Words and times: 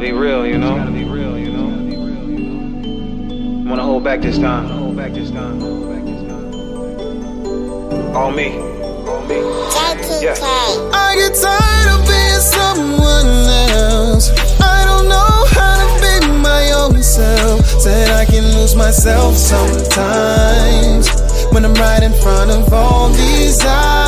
gotta 0.00 0.12
be 0.12 0.18
real, 0.18 0.46
you 0.46 0.56
know. 0.56 0.76
Gotta 0.76 0.92
be 0.92 1.04
real, 1.04 1.38
you 1.38 1.52
know. 1.52 1.68
Wanna 3.68 3.82
hold 3.82 4.02
back 4.02 4.22
this 4.22 4.38
time. 4.38 4.64
Hold 4.66 4.96
back 4.96 5.12
this 5.12 5.30
time. 5.30 5.60
Hold 5.60 5.90
back 5.90 6.04
this 6.04 6.22
time. 6.26 6.54
All 8.16 8.32
me. 8.32 8.56
All 8.58 9.22
me. 9.26 9.36
Yeah. 10.22 10.34
I 10.92 11.16
get 11.16 11.34
tired 11.36 11.88
of 11.92 12.06
being 12.08 12.40
someone 12.40 13.28
else. 13.76 14.30
I 14.60 14.84
don't 14.86 15.08
know 15.08 15.44
how 15.52 15.76
to 15.76 15.86
be 16.00 16.12
my 16.38 16.72
own 16.72 17.02
self. 17.02 17.66
Said 17.66 18.10
I 18.10 18.24
can 18.24 18.44
lose 18.56 18.74
myself 18.74 19.34
sometimes 19.34 21.10
when 21.52 21.64
I'm 21.64 21.74
right 21.74 22.02
in 22.02 22.12
front 22.22 22.50
of 22.50 22.72
all 22.72 23.10
these 23.10 23.62
eyes. 23.64 23.99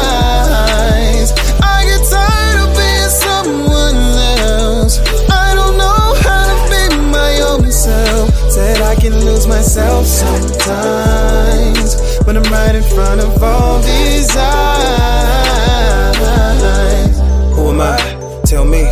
I 8.92 8.94
can 8.94 9.14
lose 9.24 9.46
myself 9.46 10.04
sometimes 10.04 11.96
when 12.26 12.36
I'm 12.36 12.42
right 12.52 12.74
in 12.74 12.82
front 12.82 13.22
of 13.22 13.42
all 13.42 13.80
these 13.80 14.28
eyes. 14.36 15.16
Who 17.56 17.70
am 17.70 17.80
I? 17.80 17.96
Tell 18.44 18.66
me. 18.66 18.82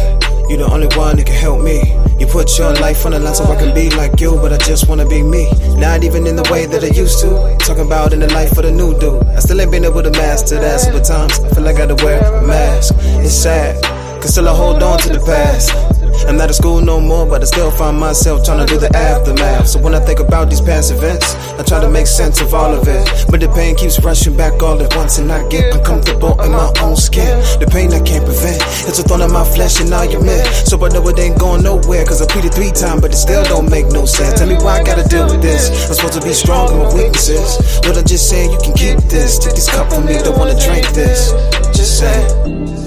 You're 0.49 0.57
the 0.57 0.71
only 0.73 0.87
one 0.97 1.17
that 1.17 1.27
can 1.27 1.37
help 1.37 1.61
me. 1.61 1.83
You 2.19 2.27
put 2.27 2.59
your 2.59 2.73
life 2.77 3.05
on 3.05 3.13
the 3.13 3.19
line 3.19 3.35
so 3.35 3.45
I 3.45 3.57
can 3.57 3.75
be 3.75 3.91
like 3.91 4.19
you, 4.23 4.37
but 4.37 4.55
I 4.55 4.57
just 4.57 4.89
wanna 4.89 5.07
be 5.07 5.23
me. 5.23 5.51
Not 5.77 6.03
even 6.03 6.27
in 6.27 6.37
the 6.37 6.49
way 6.51 6.65
that 6.65 6.83
I 6.83 6.87
used 6.87 7.21
to. 7.21 7.59
Talking 7.59 7.85
about 7.85 8.15
in 8.15 8.21
the 8.21 8.29
life 8.33 8.57
of 8.57 8.65
the 8.65 8.73
new 8.73 8.99
dude. 8.99 9.23
I 9.37 9.41
still 9.41 9.61
ain't 9.61 9.71
been 9.71 9.85
able 9.85 10.03
to 10.03 10.11
master 10.13 10.59
that. 10.59 10.81
So 10.81 10.97
at 10.97 11.05
times 11.05 11.39
I 11.41 11.51
feel 11.51 11.63
like 11.63 11.77
I 11.77 11.87
gotta 11.87 12.03
wear 12.03 12.23
a 12.25 12.41
mask. 12.47 12.95
It's 13.21 13.35
sad, 13.35 13.77
cause 14.23 14.31
still 14.31 14.49
I 14.49 14.55
hold 14.57 14.83
on 14.83 14.99
to 15.01 15.11
the 15.11 15.21
past. 15.21 16.00
I'm 16.29 16.37
not 16.37 16.49
at 16.49 16.55
school 16.55 16.81
no 16.81 17.01
more, 17.01 17.27
but 17.27 17.43
I 17.43 17.45
still 17.47 17.71
find 17.71 17.99
myself 17.99 18.45
trying 18.45 18.65
to 18.65 18.73
do 18.73 18.79
the 18.79 18.95
aftermath. 18.97 19.69
So 19.69 19.81
when 19.81 19.95
I 19.95 20.01
think 20.01 20.21
about 20.21 20.51
these 20.51 20.61
past 20.61 20.93
events, 20.93 21.35
I 21.59 21.63
try 21.63 21.81
to 21.81 21.89
make 21.89 22.07
sense 22.07 22.41
of 22.41 22.55
all 22.55 22.73
of 22.73 22.87
it. 22.87 23.27
But 23.31 23.41
the 23.41 23.49
pain 23.49 23.77
keeps 23.77 23.99
rushing 24.03 24.37
back 24.37 24.63
all 24.63 24.81
at 24.83 24.95
once, 24.97 25.19
and 25.19 25.31
I 25.31 25.47
get 25.49 25.75
uncomfortable 25.75 26.41
in 26.43 26.53
my 26.53 26.73
own 26.83 26.97
skin. 26.97 27.41
The 27.61 27.67
pain 27.71 27.93
I 27.93 28.01
can't 28.01 28.25
prevent, 28.25 28.61
it's 28.89 28.99
a 28.99 29.03
thorn 29.03 29.23
in 29.23 29.33
my 29.33 29.45
flesh, 29.45 29.81
and 29.81 29.93
I 29.93 30.07
admit. 30.07 30.47
So 30.67 30.77
I 30.85 30.89
know 30.89 31.07
it 31.09 31.19
ain't 31.19 31.39
going 31.39 31.63
nowhere, 31.63 32.05
cause 32.05 32.21
I 32.23 32.27
pleaded 32.27 32.55
three 32.55 32.73
times, 32.73 33.01
but 33.01 33.13
it 33.13 33.17
still 33.17 33.45
don't 33.45 33.71
make 33.71 33.87
no 33.89 34.05
sense. 34.05 34.39
Tell 34.39 34.49
me 34.49 34.57
why 34.57 34.81
I 34.81 34.83
gotta 34.83 35.07
deal 35.09 35.27
with 35.27 35.43
this. 35.43 35.71
I'm 35.89 35.95
supposed 35.95 36.21
to 36.21 36.23
be 36.23 36.33
strong 36.33 36.73
in 36.73 36.79
my 36.79 36.95
weaknesses. 36.95 37.81
But 37.83 37.97
I'm 37.97 38.07
just 38.07 38.29
saying 38.29 38.51
you 38.51 38.59
can 38.59 38.75
keep 38.75 38.99
this. 39.09 39.39
Take 39.39 39.55
this 39.55 39.69
cup 39.69 39.91
from 39.93 40.07
me, 40.07 40.15
don't 40.23 40.39
wanna 40.39 40.59
drink 40.59 40.89
this. 40.91 41.33
Just 41.77 41.99
say. 41.99 42.80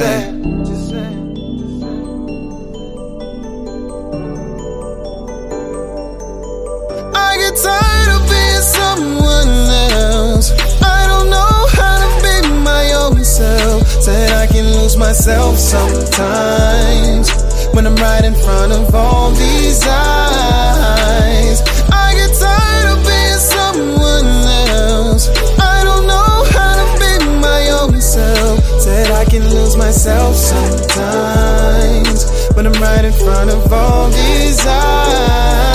Just 0.00 0.88
say. 0.88 1.10
I 7.14 7.36
get 7.42 7.54
tired 7.60 8.10
of 8.16 8.22
being 8.32 8.64
someone 8.80 9.52
else. 9.92 10.52
I 10.80 11.06
don't 11.06 11.28
know 11.28 11.56
how 11.76 11.96
to 12.00 12.08
be 12.24 12.34
my 12.64 12.84
own 13.02 13.22
self. 13.22 13.86
Said 14.02 14.32
I 14.32 14.46
can 14.46 14.64
lose 14.72 14.96
myself 14.96 15.58
sometimes 15.58 17.28
when 17.74 17.86
I'm 17.86 17.96
right 17.96 18.24
in 18.24 18.34
front 18.34 18.72
of 18.72 18.94
all 18.94 19.32
these 19.32 19.86
eyes. 19.86 21.60
I 21.92 22.14
get 22.20 22.32
tired 22.40 22.86
of 22.94 23.04
being 23.04 23.40
someone 23.56 24.28
else. 24.80 25.28
I 25.60 25.69
can 29.30 29.48
lose 29.48 29.76
myself 29.76 30.34
sometimes 30.34 32.24
when 32.56 32.66
I'm 32.66 32.72
right 32.82 33.04
in 33.04 33.12
front 33.12 33.48
of 33.48 33.72
all 33.72 34.08
these 34.10 34.58
eyes. 34.66 35.70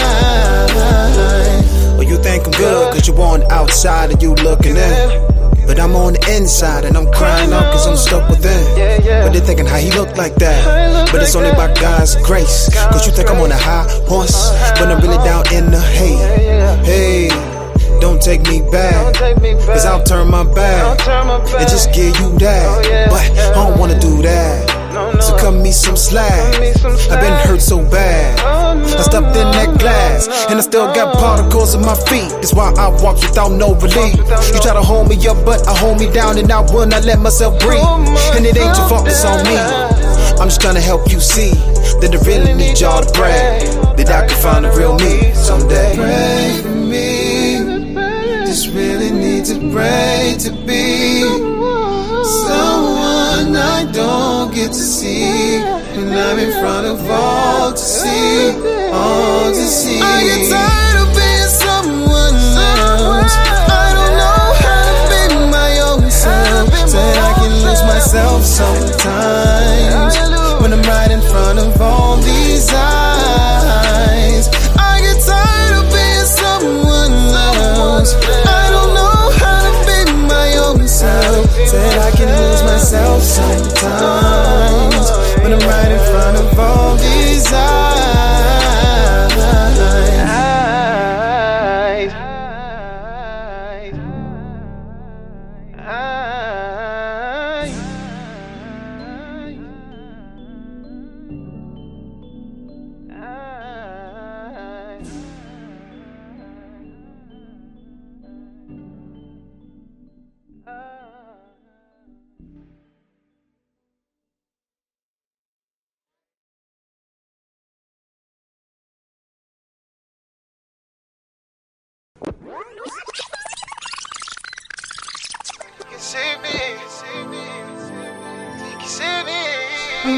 Well, 1.96 2.04
you 2.04 2.18
think 2.18 2.46
I'm 2.46 2.52
good, 2.52 2.94
cause 2.94 3.08
you 3.08 3.14
on 3.16 3.40
the 3.40 3.52
outside 3.54 4.12
and 4.12 4.22
you 4.22 4.36
looking 4.36 4.76
in. 4.76 5.22
But 5.66 5.80
I'm 5.80 5.96
on 5.96 6.14
the 6.14 6.36
inside 6.36 6.84
and 6.84 6.98
I'm 6.98 7.10
crying 7.14 7.54
out 7.54 7.72
cause 7.72 7.88
I'm 7.88 7.96
stuck 7.96 8.30
within. 8.30 8.76
But 9.24 9.32
they're 9.32 9.42
thinking 9.42 9.66
how 9.66 9.78
he 9.78 9.90
looked 9.92 10.18
like 10.18 10.36
that. 10.36 11.10
But 11.12 11.22
it's 11.24 11.36
only 11.36 11.52
by 11.52 11.74
God's 11.80 12.18
grace. 12.28 12.70
Cause 12.92 13.06
you 13.08 13.14
think 13.14 13.30
I'm 13.30 13.40
on 13.40 13.52
a 13.52 13.58
high 13.58 13.88
horse, 14.10 14.52
but 14.78 14.92
I'm 14.92 15.00
really 15.00 15.18
down 15.24 15.46
in 15.54 15.72
the 15.72 15.80
hay. 15.80 16.18
Hey, 16.84 17.30
don't 18.06 18.22
take 18.22 18.44
me 18.44 18.62
back. 18.70 19.16
Cause 19.66 19.84
I'll 19.84 20.04
turn 20.04 20.30
my 20.30 20.44
back 20.54 21.00
and 21.58 21.68
just 21.68 21.92
give 21.92 22.14
you 22.22 22.38
that. 22.38 23.10
But 23.10 23.26
I 23.34 23.54
don't 23.56 23.80
wanna 23.80 24.00
do 24.00 24.22
that. 24.22 25.22
So 25.22 25.36
cut 25.38 25.56
me 25.56 25.72
some 25.72 25.98
slack. 25.98 26.32
I've 27.10 27.20
been 27.20 27.34
hurt 27.48 27.62
so 27.62 27.78
bad. 27.90 28.40
I 28.40 29.02
stepped 29.02 29.36
in 29.36 29.50
that 29.58 29.80
glass, 29.80 30.28
and 30.50 30.60
I 30.60 30.62
still 30.62 30.86
got 30.94 31.18
particles 31.18 31.74
in 31.74 31.82
my 31.82 31.96
feet. 31.96 32.30
That's 32.42 32.54
why 32.54 32.72
I 32.78 32.90
walk 33.02 33.16
without 33.16 33.52
no 33.52 33.74
relief. 33.74 34.16
You 34.54 34.60
try 34.62 34.74
to 34.74 34.86
hold 34.86 35.10
me 35.10 35.16
up, 35.28 35.44
but 35.44 35.68
I 35.68 35.76
hold 35.76 36.00
me 36.00 36.12
down, 36.12 36.38
and 36.38 36.52
I 36.52 36.62
will 36.62 36.86
not 36.86 37.06
let 37.06 37.20
myself 37.20 37.60
breathe. 37.60 37.82
And 38.38 38.46
it 38.46 38.56
ain't 38.56 38.78
your 38.78 38.88
fault, 38.88 39.08
it's 39.08 39.26
on 39.26 39.44
me. 39.50 39.58
I'm 40.38 40.48
just 40.50 40.62
trying 40.62 40.76
to 40.76 40.82
help 40.82 41.12
you 41.12 41.20
see 41.20 41.54
that 42.02 42.12
I 42.14 42.20
really 42.28 42.54
need 42.54 42.80
y'all 42.80 43.02
to 43.02 43.12
pray 43.12 43.66
that 43.98 44.10
I 44.12 44.28
can 44.28 44.38
find 44.38 44.64
the 44.64 44.72
real 44.78 44.94
me 45.00 45.34
someday. 45.34 46.75
Just 48.56 48.74
really 48.74 49.12
need 49.12 49.44
to 49.52 49.60
pray 49.74 50.34
to 50.40 50.50
be 50.66 51.24
someone 52.48 53.54
I 53.54 53.86
don't 53.92 54.56
get 54.56 54.70
to 54.70 54.86
see. 54.96 55.58
And 55.58 56.16
I'm 56.16 56.40
in 56.40 56.52
front 56.62 56.88
of 56.88 57.04
all 57.12 57.74
to 57.74 57.78
see, 57.78 58.52
all 58.94 59.52
to 59.52 59.66
see. 59.68 60.00
I 60.00 60.24
get 60.24 60.50
tired 60.50 60.98
of 61.04 61.12
being 61.20 61.52
someone 61.68 62.36
else. 62.80 63.36
I 63.76 63.92
don't 63.92 64.16
know 64.24 64.44
how 64.64 64.84
to 64.88 64.96
be 65.12 65.52
my 65.52 65.72
own 65.92 66.10
self. 66.10 66.72
Said 66.88 67.18
I 67.18 67.34
can 67.34 67.52
lose 67.60 67.84
myself 67.84 68.42
sometimes 68.46 70.16
when 70.62 70.72
I'm 70.72 70.82
right 70.84 71.12
in 71.12 71.20
front 71.20 71.60
of 71.60 71.82
all 71.82 72.16
these 72.22 72.74
eyes. 72.74 73.05
Myself 82.86 83.24
sometimes 83.24 84.35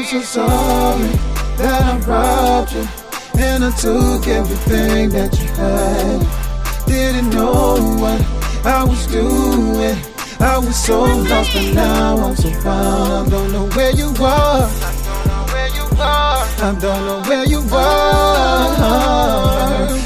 so 0.08 0.22
sorry 0.22 1.10
that 1.58 1.82
I 1.84 1.98
robbed 2.08 2.72
you 2.72 2.88
and 3.38 3.62
I 3.62 3.70
took 3.72 4.26
everything 4.26 5.10
that 5.10 5.38
you 5.38 5.48
had. 5.48 6.24
Didn't 6.86 7.28
know 7.28 7.74
what 8.00 8.18
I 8.64 8.84
was 8.84 9.06
doing. 9.08 9.98
I 10.40 10.56
was 10.56 10.82
so 10.82 11.02
lost, 11.02 11.52
but 11.52 11.74
now 11.74 12.16
I'm 12.16 12.34
so 12.36 12.48
found. 12.62 13.26
I 13.26 13.30
don't 13.30 13.52
know 13.52 13.68
where 13.76 13.90
you 13.90 14.06
are. 14.24 14.64
I 14.64 14.92
don't 15.04 15.26
know 15.28 15.44
where 15.52 15.68
you 15.76 15.84
are. 16.00 16.46
I 16.56 16.72
don't 16.80 17.04
know 17.04 17.20
where 17.28 17.44
you 17.44 17.60
are. 17.70 18.88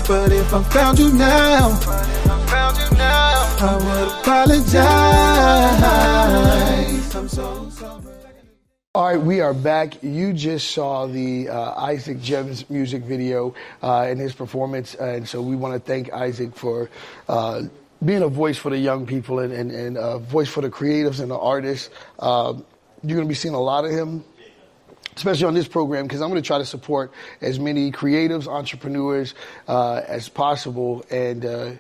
But 0.09 0.33
if 0.33 0.53
I 0.53 0.63
found 0.65 0.99
you 0.99 1.13
now, 1.13 1.79
if 1.79 1.87
I 1.87 2.47
found 2.51 2.77
you 2.77 2.91
now, 2.99 3.57
I 3.61 3.77
would 3.77 4.09
apologize. 4.19 5.63
All 8.95 9.07
right, 9.07 9.19
we 9.19 9.41
are 9.41 9.55
back. 9.55 10.03
You 10.03 10.35
just 10.35 10.73
saw 10.73 11.07
the 11.07 11.49
uh, 11.49 11.73
Isaac 11.81 12.21
Jevons 12.21 12.69
music 12.69 13.05
video 13.05 13.55
uh, 13.83 14.03
and 14.03 14.21
his 14.21 14.35
performance, 14.35 14.95
and 14.95 15.27
so 15.27 15.41
we 15.41 15.57
want 15.57 15.73
to 15.73 15.81
thank 15.81 16.13
Isaac 16.13 16.55
for 16.55 16.91
uh, 17.27 17.63
being 18.05 18.21
a 18.21 18.29
voice 18.29 18.59
for 18.59 18.69
the 18.69 18.77
young 18.77 19.07
people 19.07 19.39
and, 19.39 19.51
and, 19.51 19.71
and 19.71 19.97
a 19.97 20.19
voice 20.19 20.51
for 20.51 20.61
the 20.61 20.69
creatives 20.69 21.21
and 21.21 21.31
the 21.31 21.39
artists. 21.39 21.89
Uh, 22.19 22.53
you're 23.03 23.17
going 23.17 23.27
to 23.27 23.31
be 23.31 23.35
seeing 23.35 23.55
a 23.55 23.61
lot 23.63 23.87
of 23.87 23.93
him 23.93 24.25
especially 25.17 25.47
on 25.47 25.55
this 25.55 25.69
program, 25.69 26.05
because 26.05 26.21
I'm 26.21 26.29
going 26.29 26.43
to 26.43 26.47
try 26.47 26.59
to 26.59 26.67
support 26.67 27.13
as 27.41 27.59
many 27.59 27.93
creatives, 27.93 28.47
entrepreneurs 28.47 29.35
uh, 29.69 30.03
as 30.07 30.29
possible. 30.29 31.03
And 31.11 31.47
uh, 31.47 31.73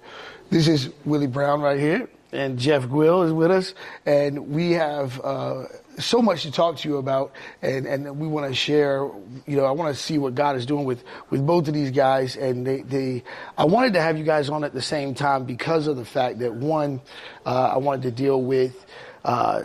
this 0.49 0.67
is 0.67 0.89
Willie 1.05 1.27
Brown 1.27 1.61
right 1.61 1.79
here, 1.79 2.09
and 2.33 2.59
Jeff 2.59 2.85
Guill 2.85 3.27
is 3.27 3.35
with 3.35 3.51
us, 3.51 3.75
and 4.07 4.49
we 4.49 4.71
have. 4.71 5.21
Uh, 5.23 5.65
so 5.99 6.23
much 6.23 6.43
to 6.43 6.51
talk 6.51 6.77
to 6.79 6.89
you 6.89 6.97
about, 6.97 7.33
and, 7.61 7.87
and 7.87 8.19
we 8.19 8.27
want 8.27 8.49
to 8.49 8.55
share. 8.55 9.09
You 9.47 9.57
know, 9.57 9.65
I 9.65 9.71
want 9.73 9.95
to 9.95 10.01
see 10.01 10.19
what 10.19 10.35
God 10.35 10.57
is 10.57 10.67
doing 10.67 10.85
with, 10.85 11.05
with 11.31 11.47
both 11.47 11.69
of 11.69 11.75
these 11.75 11.91
guys, 11.91 12.37
and 12.37 12.67
they, 12.67 12.83
they. 12.83 13.25
I 13.57 13.65
wanted 13.65 13.95
to 13.95 14.01
have 14.01 14.19
you 14.19 14.25
guys 14.25 14.49
on 14.49 14.65
at 14.65 14.73
the 14.73 14.83
same 14.83 15.15
time 15.15 15.45
because 15.45 15.87
of 15.87 15.97
the 15.97 16.05
fact 16.05 16.39
that 16.41 16.55
one, 16.55 17.01
uh, 17.45 17.73
I 17.75 17.77
wanted 17.79 18.03
to 18.03 18.11
deal 18.11 18.43
with 18.43 18.85
uh, 19.25 19.63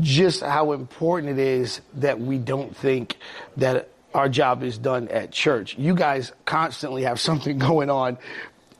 just 0.00 0.42
how 0.42 0.72
important 0.72 1.38
it 1.38 1.38
is 1.38 1.80
that 1.94 2.20
we 2.20 2.38
don't 2.38 2.76
think 2.76 3.16
that 3.56 3.88
our 4.14 4.28
job 4.28 4.62
is 4.62 4.78
done 4.78 5.08
at 5.08 5.30
church. 5.30 5.76
You 5.78 5.94
guys 5.94 6.32
constantly 6.44 7.02
have 7.04 7.18
something 7.20 7.58
going 7.58 7.90
on 7.90 8.18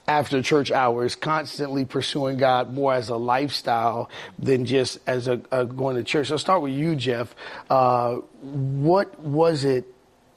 after 0.07 0.43
church 0.43 0.71
hours, 0.71 1.15
constantly 1.15 1.85
pursuing 1.85 2.37
God 2.37 2.73
more 2.73 2.95
as 2.95 3.09
a 3.09 3.17
lifestyle 3.17 4.11
than 4.39 4.65
just 4.65 4.99
as 5.07 5.29
a, 5.29 5.41
a 5.51 5.65
going 5.65 5.97
to 5.97 6.05
church. 6.05 6.29
So 6.29 6.35
I'll 6.35 6.39
start 6.39 6.63
with 6.63 6.73
you, 6.73 6.97
Jeff. 6.97 7.35
Uh, 7.71 8.17
what 8.41 9.19
was 9.21 9.65
it 9.65 9.87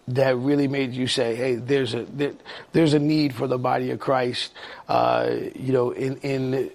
that 0.07 0.37
really 0.37 0.67
made 0.67 0.93
you 0.93 1.07
say, 1.07 1.35
"Hey, 1.35 1.55
there's 1.55 1.93
a 1.93 2.03
there, 2.03 2.33
there's 2.73 2.93
a 2.93 2.99
need 2.99 3.33
for 3.33 3.47
the 3.47 3.57
body 3.57 3.91
of 3.91 3.99
Christ"? 3.99 4.53
Uh, 4.87 5.31
you 5.55 5.73
know, 5.73 5.91
in 5.91 6.17
in 6.17 6.71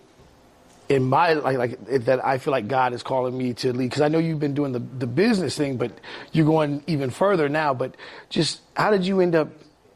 in 0.89 1.05
my 1.05 1.35
like 1.35 1.57
like 1.57 2.05
that 2.05 2.25
I 2.25 2.39
feel 2.39 2.51
like 2.51 2.67
God 2.67 2.93
is 2.93 3.05
calling 3.05 3.39
me 3.39 3.55
to 3.55 3.73
lead 3.73 3.91
because 3.91 4.03
I 4.03 4.09
know 4.09 4.19
you've 4.19 4.41
been 4.41 4.55
doing 4.55 4.73
the 4.73 4.81
the 4.81 5.07
business 5.07 5.57
thing, 5.57 5.77
but 5.77 5.93
you're 6.33 6.47
going 6.47 6.83
even 6.89 7.11
further 7.11 7.49
now. 7.49 7.73
But 7.73 7.95
just 8.29 8.61
how 8.75 8.91
did 8.91 9.07
you 9.07 9.21
end 9.21 9.37
up 9.37 9.49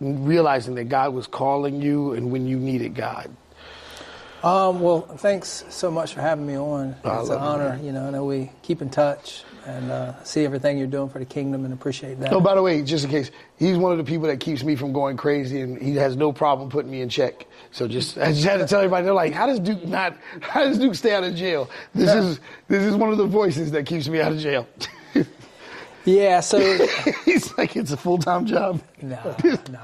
realizing 0.05 0.75
that 0.77 0.85
God 0.85 1.15
was 1.15 1.27
calling 1.27 1.81
you 1.81 2.13
and 2.13 2.31
when 2.31 2.47
you 2.47 2.59
needed 2.59 2.95
God? 2.95 3.31
Um, 4.43 4.81
well, 4.81 5.01
thanks 5.01 5.65
so 5.71 5.91
much 5.91 6.13
for 6.13 6.21
having 6.21 6.47
me 6.47 6.59
on. 6.59 6.95
Oh, 7.03 7.21
It's 7.21 7.31
an 7.31 7.39
honor. 7.39 7.81
You 7.83 7.93
know, 7.93 8.07
I 8.07 8.11
know 8.11 8.27
we 8.27 8.51
keep 8.63 8.83
in 8.83 8.91
touch 8.91 9.43
and 9.67 9.91
uh, 9.91 10.23
see 10.23 10.45
everything 10.45 10.77
you're 10.77 10.87
doing 10.87 11.09
for 11.09 11.19
the 11.19 11.25
kingdom 11.25 11.65
and 11.65 11.73
appreciate 11.73 12.21
that. 12.21 12.31
Oh, 12.31 12.41
by 12.41 12.55
the 12.55 12.61
way, 12.61 12.83
just 12.83 13.05
in 13.07 13.11
case, 13.11 13.31
he's 13.59 13.79
one 13.79 13.93
of 13.93 13.97
the 13.97 14.05
people 14.05 14.29
that 14.29 14.41
keeps 14.41 14.63
me 14.63 14.77
from 14.77 14.93
going 14.93 15.17
crazy, 15.17 15.63
and 15.63 15.81
he 15.81 15.95
has 15.97 16.15
no 16.17 16.31
problem 16.31 16.69
putting 16.69 16.91
me 16.91 17.01
in 17.01 17.09
check. 17.09 17.47
So 17.71 17.89
just 17.89 18.19
I 18.19 18.33
just 18.33 18.45
had 18.45 18.59
to 18.59 18.67
tell 18.67 18.81
everybody, 18.81 19.05
they're 19.05 19.15
like, 19.15 19.33
how 19.33 19.47
does 19.47 19.61
Duke 19.61 19.83
not? 19.87 20.15
How 20.43 20.65
does 20.65 20.79
Duke 20.79 20.95
stay 20.95 21.15
out 21.15 21.25
of 21.25 21.35
jail? 21.35 21.71
This 21.95 22.13
is 22.15 22.39
this 22.69 22.83
is 22.83 22.95
one 22.95 23.11
of 23.11 23.17
the 23.17 23.27
voices 23.27 23.71
that 23.71 23.87
keeps 23.87 24.09
me 24.09 24.21
out 24.21 24.33
of 24.33 24.39
jail. 24.39 24.69
yeah, 26.05 26.41
so 26.41 26.59
he's 27.25 27.57
like, 27.57 27.77
it's 27.77 27.93
a 27.93 27.97
full 27.97 28.19
time 28.19 28.47
job. 28.47 28.83
no, 29.03 29.37
no, 29.71 29.81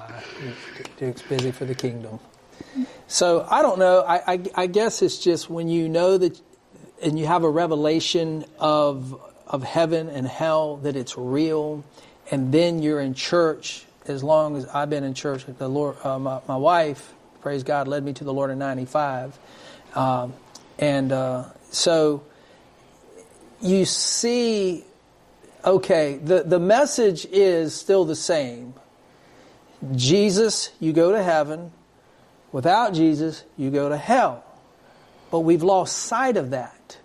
Duke's 0.98 1.22
busy 1.22 1.50
for 1.50 1.64
the 1.64 1.74
kingdom. 1.74 2.18
So 3.06 3.46
I 3.50 3.62
don't 3.62 3.78
know. 3.78 4.02
I, 4.02 4.34
I, 4.34 4.40
I 4.54 4.66
guess 4.66 5.02
it's 5.02 5.18
just 5.18 5.50
when 5.50 5.68
you 5.68 5.88
know 5.88 6.18
that, 6.18 6.40
and 7.02 7.18
you 7.18 7.26
have 7.26 7.44
a 7.44 7.50
revelation 7.50 8.44
of 8.58 9.20
of 9.46 9.64
heaven 9.64 10.08
and 10.08 10.28
hell 10.28 10.76
that 10.76 10.94
it's 10.94 11.18
real, 11.18 11.84
and 12.30 12.52
then 12.52 12.80
you're 12.80 13.00
in 13.00 13.14
church. 13.14 13.84
As 14.06 14.22
long 14.24 14.56
as 14.56 14.66
I've 14.66 14.90
been 14.90 15.04
in 15.04 15.14
church, 15.14 15.44
the 15.46 15.68
Lord, 15.68 15.96
uh, 16.04 16.18
my, 16.18 16.40
my 16.48 16.56
wife, 16.56 17.12
praise 17.42 17.62
God, 17.62 17.86
led 17.86 18.02
me 18.04 18.12
to 18.14 18.24
the 18.24 18.32
Lord 18.32 18.50
in 18.50 18.58
'95, 18.58 19.38
um, 19.94 20.34
and 20.78 21.12
uh, 21.12 21.44
so 21.70 22.22
you 23.60 23.84
see. 23.84 24.84
Okay, 25.64 26.18
the, 26.22 26.42
the 26.42 26.58
message 26.58 27.26
is 27.26 27.74
still 27.74 28.04
the 28.04 28.16
same. 28.16 28.74
Jesus, 29.94 30.70
you 30.80 30.92
go 30.92 31.12
to 31.12 31.22
heaven. 31.22 31.72
Without 32.52 32.94
Jesus, 32.94 33.44
you 33.56 33.70
go 33.70 33.88
to 33.88 33.96
hell. 33.96 34.44
But 35.30 35.40
we've 35.40 35.62
lost 35.62 35.96
sight 35.96 36.36
of 36.36 36.50
that. 36.50 36.98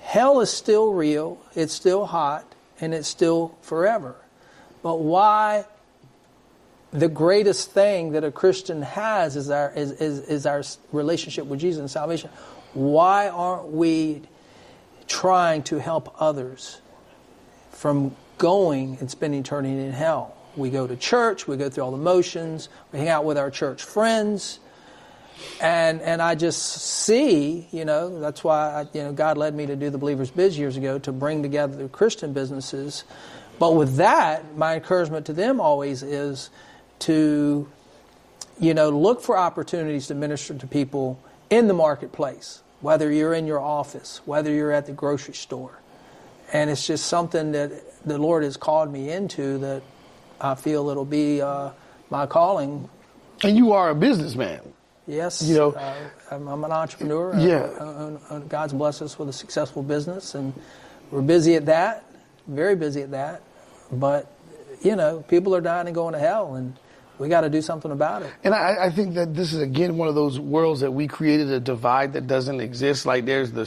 Hell 0.00 0.40
is 0.40 0.50
still 0.50 0.92
real, 0.92 1.38
it's 1.54 1.72
still 1.74 2.06
hot, 2.06 2.54
and 2.80 2.94
it's 2.94 3.08
still 3.08 3.56
forever. 3.60 4.16
But 4.82 5.00
why 5.00 5.64
the 6.92 7.08
greatest 7.08 7.72
thing 7.72 8.12
that 8.12 8.24
a 8.24 8.30
Christian 8.30 8.82
has 8.82 9.36
is 9.36 9.50
our, 9.50 9.72
is, 9.72 9.92
is, 9.92 10.20
is 10.20 10.46
our 10.46 10.62
relationship 10.92 11.46
with 11.46 11.60
Jesus 11.60 11.80
and 11.80 11.90
salvation. 11.90 12.30
Why 12.72 13.28
aren't 13.28 13.68
we 13.68 14.22
trying 15.08 15.62
to 15.64 15.78
help 15.78 16.14
others 16.20 16.80
from 17.76 18.16
going 18.38 18.96
and 19.00 19.10
spending 19.10 19.40
eternity 19.40 19.78
in 19.78 19.92
hell? 19.92 20.36
We 20.56 20.70
go 20.70 20.86
to 20.86 20.96
church, 20.96 21.46
we 21.46 21.56
go 21.56 21.68
through 21.68 21.84
all 21.84 21.90
the 21.90 21.98
motions, 21.98 22.68
we 22.90 23.00
hang 23.00 23.08
out 23.08 23.24
with 23.24 23.36
our 23.36 23.50
church 23.50 23.82
friends, 23.82 24.58
and 25.60 26.00
and 26.00 26.22
I 26.22 26.34
just 26.34 26.62
see, 26.62 27.68
you 27.70 27.84
know, 27.84 28.20
that's 28.20 28.42
why 28.42 28.70
I, 28.70 28.86
you 28.96 29.02
know 29.02 29.12
God 29.12 29.36
led 29.36 29.54
me 29.54 29.66
to 29.66 29.76
do 29.76 29.90
the 29.90 29.98
Believers 29.98 30.30
Biz 30.30 30.58
years 30.58 30.76
ago 30.76 30.98
to 31.00 31.12
bring 31.12 31.42
together 31.42 31.76
the 31.76 31.88
Christian 31.88 32.32
businesses. 32.32 33.04
But 33.58 33.74
with 33.74 33.96
that, 33.96 34.56
my 34.56 34.74
encouragement 34.74 35.26
to 35.26 35.32
them 35.32 35.60
always 35.60 36.02
is 36.02 36.50
to, 37.00 37.68
you 38.58 38.74
know, 38.74 38.90
look 38.90 39.22
for 39.22 39.36
opportunities 39.36 40.08
to 40.08 40.14
minister 40.14 40.54
to 40.54 40.66
people 40.66 41.18
in 41.48 41.68
the 41.68 41.74
marketplace, 41.74 42.62
whether 42.80 43.10
you're 43.10 43.34
in 43.34 43.46
your 43.46 43.60
office, 43.60 44.20
whether 44.24 44.50
you're 44.50 44.72
at 44.72 44.86
the 44.86 44.92
grocery 44.92 45.34
store, 45.34 45.80
and 46.52 46.70
it's 46.70 46.86
just 46.86 47.06
something 47.06 47.52
that 47.52 47.72
the 48.04 48.18
Lord 48.18 48.44
has 48.44 48.56
called 48.56 48.92
me 48.92 49.10
into 49.10 49.58
that 49.58 49.82
I 50.40 50.54
feel 50.54 50.88
it'll 50.90 51.04
be 51.04 51.40
uh, 51.42 51.70
my 52.10 52.26
calling. 52.26 52.88
And 53.42 53.56
you 53.56 53.72
are 53.72 53.90
a 53.90 53.94
businessman. 53.94 54.60
Yes, 55.06 55.42
You 55.42 55.56
know- 55.56 55.72
uh, 55.72 55.94
I'm, 56.30 56.48
I'm 56.48 56.64
an 56.64 56.72
entrepreneur. 56.72 57.34
Yeah. 57.38 57.58
Uh, 57.58 58.38
God's 58.40 58.72
blessed 58.72 59.02
us 59.02 59.18
with 59.18 59.28
a 59.28 59.32
successful 59.32 59.82
business, 59.82 60.34
and 60.34 60.52
we're 61.12 61.22
busy 61.22 61.54
at 61.54 61.66
that, 61.66 62.04
very 62.48 62.74
busy 62.74 63.02
at 63.02 63.12
that. 63.12 63.42
But 63.92 64.30
you 64.82 64.96
know, 64.96 65.24
people 65.28 65.54
are 65.54 65.60
dying 65.60 65.86
and 65.86 65.94
going 65.94 66.12
to 66.14 66.18
hell, 66.18 66.54
and 66.56 66.76
we 67.18 67.28
got 67.28 67.42
to 67.42 67.48
do 67.48 67.62
something 67.62 67.92
about 67.92 68.22
it. 68.22 68.32
And 68.44 68.52
I, 68.54 68.86
I 68.86 68.90
think 68.90 69.14
that 69.14 69.34
this 69.34 69.52
is 69.52 69.60
again 69.62 69.96
one 69.96 70.08
of 70.08 70.14
those 70.16 70.38
worlds 70.40 70.80
that 70.80 70.90
we 70.90 71.06
created 71.06 71.50
a 71.50 71.60
divide 71.60 72.12
that 72.14 72.26
doesn't 72.26 72.60
exist. 72.60 73.06
Like 73.06 73.24
there's 73.26 73.52
the 73.52 73.66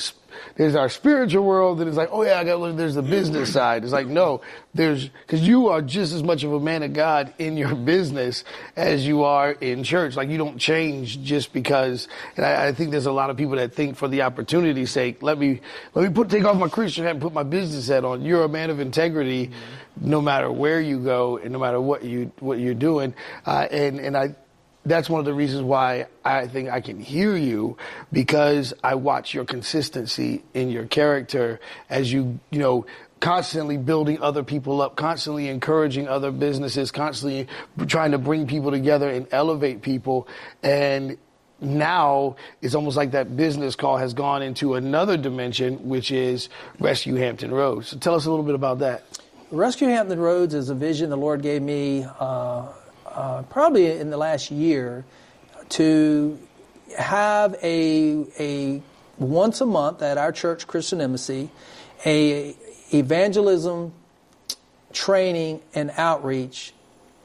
there's 0.55 0.75
our 0.75 0.89
spiritual 0.89 1.43
world, 1.43 1.79
and 1.79 1.88
it's 1.88 1.98
like, 1.98 2.09
oh 2.12 2.24
yeah, 2.24 2.39
I 2.39 2.43
got 2.43 2.53
to 2.53 2.57
look. 2.57 2.77
There's 2.77 2.95
the 2.95 3.01
business 3.01 3.53
side. 3.53 3.83
It's 3.83 3.93
like 3.93 4.07
no, 4.07 4.41
there's 4.74 5.09
because 5.09 5.48
you 5.48 5.69
are 5.69 5.81
just 5.81 6.13
as 6.13 6.24
much 6.24 6.43
of 6.43 6.53
a 6.53 6.59
man 6.59 6.83
of 6.83 6.93
God 6.93 7.33
in 7.39 7.57
your 7.57 7.75
business 7.75 8.43
as 8.75 9.05
you 9.05 9.24
are 9.24 9.51
in 9.51 9.83
church. 9.83 10.15
Like 10.15 10.29
you 10.29 10.38
don't 10.38 10.57
change 10.57 11.21
just 11.21 11.53
because. 11.53 12.07
And 12.38 12.45
I, 12.45 12.67
I 12.67 12.71
think 12.74 12.91
there's 12.91 13.05
a 13.05 13.12
lot 13.12 13.29
of 13.29 13.38
people 13.38 13.55
that 13.55 13.74
think 13.74 13.95
for 13.95 14.07
the 14.07 14.21
opportunity's 14.21 14.91
sake, 14.91 15.21
let 15.21 15.38
me 15.38 15.62
let 15.93 16.07
me 16.07 16.13
put 16.13 16.29
take 16.29 16.45
off 16.45 16.57
my 16.57 16.69
Christian 16.69 17.05
hat 17.05 17.12
and 17.12 17.21
put 17.21 17.33
my 17.33 17.43
business 17.43 17.88
hat 17.88 18.05
on. 18.05 18.21
You're 18.21 18.43
a 18.43 18.50
man 18.50 18.69
of 18.69 18.79
integrity, 18.79 19.51
no 20.00 20.21
matter 20.21 20.51
where 20.51 20.81
you 20.81 21.00
go 21.00 21.38
and 21.38 21.51
no 21.51 21.59
matter 21.59 21.81
what 21.81 22.03
you 22.03 22.31
what 22.39 22.59
you're 22.59 22.74
doing. 22.74 23.13
Uh, 23.45 23.67
and 23.71 24.00
and 24.00 24.17
I 24.17 24.36
that's 24.86 25.09
one 25.09 25.19
of 25.19 25.25
the 25.25 25.33
reasons 25.33 25.63
why 25.63 26.07
I 26.24 26.48
think 26.48 26.69
I 26.69 26.81
can 26.81 27.00
hear 27.00 27.36
you 27.36 27.77
because 28.12 28.74
I 28.83 28.95
watch 28.95 29.33
your 29.33 29.45
consistency 29.45 30.43
in 30.53 30.69
your 30.69 30.86
character 30.86 31.59
as 31.89 32.12
you, 32.12 32.39
you 32.50 32.59
know, 32.59 32.86
constantly 33.19 33.77
building 33.77 34.21
other 34.21 34.43
people 34.43 34.81
up, 34.81 34.95
constantly 34.95 35.50
encouraging 35.50 36.07
other 36.07 36.31
businesses, 36.31 36.91
constantly 36.91 37.48
trying 37.88 38.12
to 38.12 38.17
bring 38.17 38.48
people 38.48 38.71
together 38.71 39.09
and 39.09 39.27
elevate 39.31 39.81
people. 39.81 40.27
And 40.63 41.17
now 41.59 42.38
it's 42.62 42.75
almost 42.75 42.95
like 42.95 43.12
that 43.12 43.36
business 43.36 43.75
call 43.75 43.98
has 43.98 44.13
gone 44.13 44.41
into 44.41 44.75
another 44.75 45.17
dimension, 45.17 45.89
which 45.89 46.12
is 46.12 46.50
Rescue 46.79 47.15
Hampton 47.15 47.51
Roads. 47.51 47.89
So 47.89 47.98
tell 47.98 48.15
us 48.15 48.25
a 48.25 48.29
little 48.29 48.45
bit 48.45 48.55
about 48.55 48.79
that. 48.79 49.03
Rescue 49.51 49.88
Hampton 49.88 50.19
Roads 50.19 50.53
is 50.53 50.69
a 50.69 50.75
vision 50.75 51.09
the 51.09 51.17
Lord 51.17 51.41
gave 51.41 51.62
me 51.62 52.05
uh, 52.19 52.67
uh, 53.19 53.41
probably 53.43 53.91
in 53.91 54.09
the 54.11 54.17
last 54.17 54.49
year 54.49 55.03
to 55.67 56.39
have 56.97 57.53
a 57.61 58.25
a 58.39 58.81
once 59.17 59.59
a 59.59 59.65
month 59.65 60.01
at 60.01 60.17
our 60.17 60.31
church 60.31 60.65
Christian 60.67 61.01
Embassy 61.01 61.49
a 62.05 62.55
evangelism 62.93 63.91
training 64.93 65.59
and 65.75 65.91
outreach 65.97 66.73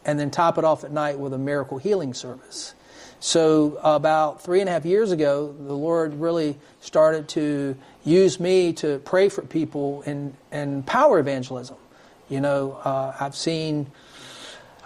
and 0.04 0.18
then 0.18 0.32
top 0.32 0.58
it 0.58 0.64
off 0.64 0.82
at 0.82 0.90
night 0.90 1.16
with 1.20 1.32
a 1.32 1.38
miracle 1.38 1.78
healing 1.78 2.12
service. 2.12 2.74
So 3.20 3.78
about 3.84 4.42
three 4.42 4.58
and 4.58 4.68
a 4.68 4.72
half 4.72 4.84
years 4.84 5.12
ago, 5.12 5.54
the 5.56 5.74
Lord 5.74 6.14
really 6.14 6.58
started 6.80 7.28
to 7.28 7.76
use 8.04 8.40
me 8.40 8.72
to 8.74 8.98
pray 8.98 9.28
for 9.28 9.42
people 9.42 10.02
and, 10.06 10.34
in 10.50 10.82
power 10.82 11.20
evangelism. 11.20 11.76
You 12.28 12.40
know, 12.40 12.72
uh, 12.84 13.14
I've 13.18 13.36
seen, 13.36 13.86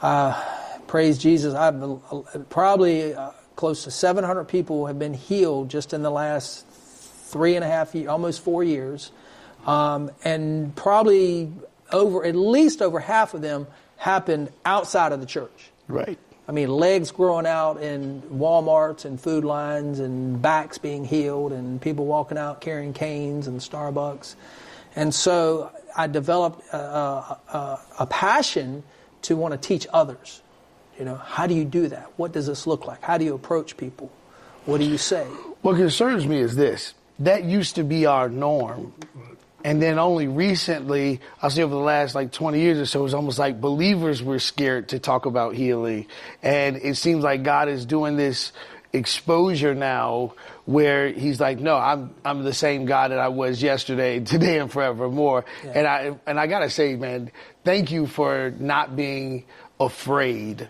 uh, 0.03 0.41
praise 0.89 1.19
Jesus, 1.19 1.55
I've 1.55 1.81
uh, 1.83 2.23
probably 2.49 3.15
uh, 3.15 3.31
close 3.55 3.85
to 3.85 3.91
700 3.91 4.45
people 4.45 4.87
have 4.87 4.99
been 4.99 5.15
healed 5.15 5.69
just 5.69 5.93
in 5.93 6.03
the 6.03 6.11
last 6.11 6.67
three 6.67 7.55
and 7.55 7.65
a 7.65 7.69
half 7.69 7.95
years, 7.95 8.09
almost 8.09 8.43
four 8.43 8.65
years. 8.65 9.13
Um, 9.67 10.11
and 10.25 10.75
probably 10.75 11.53
over, 11.93 12.25
at 12.25 12.35
least 12.35 12.81
over 12.83 12.99
half 12.99 13.35
of 13.35 13.43
them 13.43 13.67
happened 13.97 14.51
outside 14.65 15.13
of 15.13 15.21
the 15.21 15.27
church. 15.27 15.71
Right. 15.89 16.19
I 16.49 16.53
mean, 16.53 16.71
legs 16.71 17.11
growing 17.11 17.47
out 17.47 17.83
in 17.83 18.23
Walmarts 18.23 19.05
and 19.05 19.21
food 19.21 19.45
lines, 19.45 19.99
and 20.01 20.41
backs 20.41 20.79
being 20.79 21.05
healed, 21.05 21.53
and 21.53 21.79
people 21.79 22.07
walking 22.07 22.39
out 22.39 22.63
carrying 22.63 22.95
canes 22.95 23.47
and 23.47 23.61
Starbucks. 23.61 24.35
And 24.97 25.15
so 25.15 25.71
I 25.95 26.07
developed 26.07 26.63
a, 26.73 26.79
a, 26.79 27.81
a 27.99 28.07
passion 28.07 28.83
to 29.23 29.37
want 29.37 29.53
to 29.53 29.59
teach 29.59 29.87
others. 29.93 30.41
You 30.99 31.05
know, 31.05 31.17
how 31.17 31.47
do 31.47 31.55
you 31.55 31.65
do 31.65 31.89
that? 31.89 32.11
What 32.17 32.33
does 32.33 32.47
this 32.47 32.67
look 32.67 32.87
like? 32.87 33.03
How 33.03 33.19
do 33.19 33.25
you 33.25 33.35
approach 33.35 33.77
people? 33.77 34.11
What 34.65 34.79
do 34.79 34.85
you 34.85 34.99
say? 34.99 35.25
What 35.63 35.77
concerns 35.77 36.27
me 36.27 36.39
is 36.39 36.57
this 36.57 36.95
that 37.21 37.45
used 37.45 37.77
to 37.77 37.85
be 37.85 38.07
our 38.07 38.29
norm. 38.29 38.93
And 39.65 39.83
then 39.83 39.99
only 39.99 40.29
recently, 40.29 41.21
I'll 41.43 41.51
say 41.51 41.63
over 41.63 41.75
the 41.75 41.81
last 41.81 42.15
like 42.15 42.31
20 42.31 42.61
years 42.61 42.79
or 42.79 42.87
so, 42.87 43.05
it's 43.05 43.15
almost 43.15 43.41
like 43.41 43.61
believers 43.61 44.23
were 44.23 44.39
scared 44.39 44.91
to 44.91 45.01
talk 45.01 45.27
about 45.27 45.55
healing. 45.55 46.07
And 46.43 46.77
it 46.77 46.97
seems 46.97 47.25
like 47.25 47.43
God 47.43 47.69
is 47.69 47.85
doing 47.85 48.17
this 48.17 48.53
exposure 48.93 49.75
now 49.75 50.35
where 50.65 51.09
he's 51.09 51.41
like, 51.41 51.59
no, 51.59 51.77
I'm, 51.77 52.15
I'm 52.25 52.45
the 52.45 52.53
same 52.53 52.87
God 52.87 53.11
that 53.11 53.19
I 53.19 53.29
was 53.29 53.61
yesterday, 53.61 54.21
today 54.25 54.61
and 54.61 54.71
forevermore. 54.71 55.45
Yeah. 55.65 55.73
And 55.75 55.87
I, 55.87 56.19
and 56.27 56.39
I 56.39 56.47
gotta 56.47 56.71
say, 56.71 56.95
man, 56.95 57.33
thank 57.65 57.91
you 57.91 58.07
for 58.07 58.55
not 58.59 58.95
being 58.95 59.45
afraid 59.81 60.69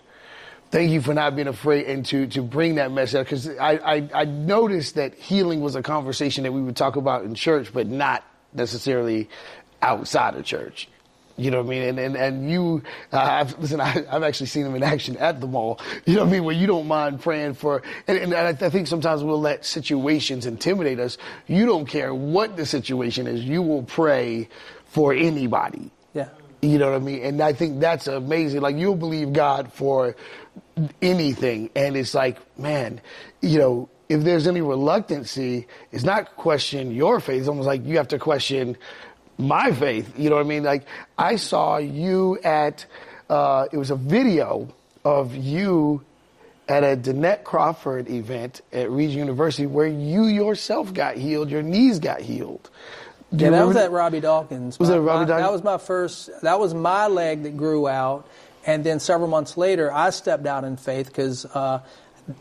thank 0.71 0.91
you 0.91 1.01
for 1.01 1.13
not 1.13 1.35
being 1.35 1.47
afraid 1.47 1.85
and 1.87 2.05
to, 2.07 2.27
to 2.27 2.41
bring 2.41 2.75
that 2.75 2.91
message 2.91 3.25
because 3.25 3.49
I, 3.49 3.73
I, 3.73 4.09
I, 4.13 4.25
noticed 4.25 4.95
that 4.95 5.15
healing 5.15 5.61
was 5.61 5.75
a 5.75 5.81
conversation 5.81 6.43
that 6.43 6.51
we 6.51 6.61
would 6.61 6.75
talk 6.75 6.95
about 6.95 7.23
in 7.23 7.35
church, 7.35 7.73
but 7.73 7.87
not 7.87 8.23
necessarily 8.53 9.29
outside 9.81 10.35
of 10.35 10.45
church. 10.45 10.87
You 11.37 11.51
know 11.51 11.61
what 11.61 11.67
I 11.67 11.69
mean? 11.69 11.83
And 11.83 11.99
and, 11.99 12.15
and 12.17 12.51
you, 12.51 12.83
uh, 13.13 13.17
I've, 13.17 13.57
listen, 13.59 13.79
I, 13.79 13.87
have 13.87 14.23
actually 14.23 14.47
seen 14.47 14.65
them 14.65 14.75
in 14.75 14.83
action 14.83 15.15
at 15.17 15.39
the 15.39 15.47
mall. 15.47 15.79
You 16.05 16.15
know 16.15 16.23
what 16.23 16.29
I 16.29 16.31
mean? 16.33 16.43
Where 16.43 16.55
you 16.55 16.67
don't 16.67 16.87
mind 16.87 17.21
praying 17.21 17.53
for, 17.53 17.81
and, 18.07 18.17
and 18.17 18.33
I, 18.33 18.49
I 18.49 18.69
think 18.69 18.87
sometimes 18.87 19.23
we'll 19.23 19.39
let 19.39 19.65
situations 19.65 20.45
intimidate 20.45 20.99
us. 20.99 21.17
You 21.47 21.65
don't 21.65 21.85
care 21.85 22.13
what 22.13 22.57
the 22.57 22.65
situation 22.65 23.25
is. 23.25 23.41
You 23.41 23.61
will 23.61 23.83
pray 23.83 24.49
for 24.87 25.13
anybody. 25.13 25.91
Yeah. 26.13 26.27
You 26.61 26.77
know 26.77 26.91
what 26.91 27.01
I 27.01 27.03
mean? 27.03 27.23
And 27.23 27.41
I 27.41 27.53
think 27.53 27.79
that's 27.79 28.07
amazing. 28.07 28.61
Like 28.61 28.75
you'll 28.75 28.95
believe 28.95 29.33
God 29.33 29.71
for 29.71 30.15
anything. 31.01 31.69
And 31.75 31.95
it's 31.95 32.13
like, 32.13 32.37
man, 32.59 33.01
you 33.41 33.59
know, 33.59 33.89
if 34.09 34.23
there's 34.23 34.47
any 34.47 34.61
reluctancy, 34.61 35.67
it's 35.91 36.03
not 36.03 36.35
question 36.35 36.91
your 36.91 37.19
faith. 37.19 37.39
It's 37.39 37.47
almost 37.47 37.67
like 37.67 37.85
you 37.85 37.97
have 37.97 38.09
to 38.09 38.19
question 38.19 38.75
my 39.37 39.71
faith. 39.71 40.17
You 40.17 40.29
know 40.29 40.35
what 40.35 40.45
I 40.45 40.49
mean? 40.49 40.63
Like 40.63 40.85
I 41.17 41.37
saw 41.37 41.77
you 41.77 42.39
at, 42.43 42.85
uh, 43.29 43.67
it 43.71 43.77
was 43.77 43.91
a 43.91 43.95
video 43.95 44.73
of 45.05 45.35
you 45.35 46.03
at 46.67 46.83
a 46.83 46.97
Danette 46.97 47.43
Crawford 47.43 48.09
event 48.09 48.61
at 48.73 48.91
Regent 48.91 49.17
University 49.17 49.65
where 49.65 49.87
you 49.87 50.25
yourself 50.25 50.93
got 50.93 51.15
healed, 51.15 51.49
your 51.49 51.63
knees 51.63 51.99
got 51.99 52.21
healed. 52.21 52.69
Do 53.35 53.45
yeah, 53.45 53.51
that 53.51 53.67
was 53.67 53.77
at 53.77 53.91
Robbie 53.91 54.21
Dawkins. 54.21 54.79
Was 54.79 54.89
my, 54.89 54.95
that 54.95 55.01
Robbie 55.01 55.25
Dawkins? 55.25 55.45
That 55.45 55.51
was 55.51 55.63
my 55.63 55.77
first. 55.77 56.29
That 56.41 56.59
was 56.59 56.73
my 56.73 57.07
leg 57.07 57.43
that 57.43 57.57
grew 57.57 57.87
out, 57.87 58.27
and 58.65 58.83
then 58.83 58.99
several 58.99 59.29
months 59.29 59.55
later, 59.55 59.93
I 59.93 60.09
stepped 60.09 60.47
out 60.47 60.63
in 60.63 60.77
faith 60.77 61.07
because 61.07 61.45
uh, 61.45 61.81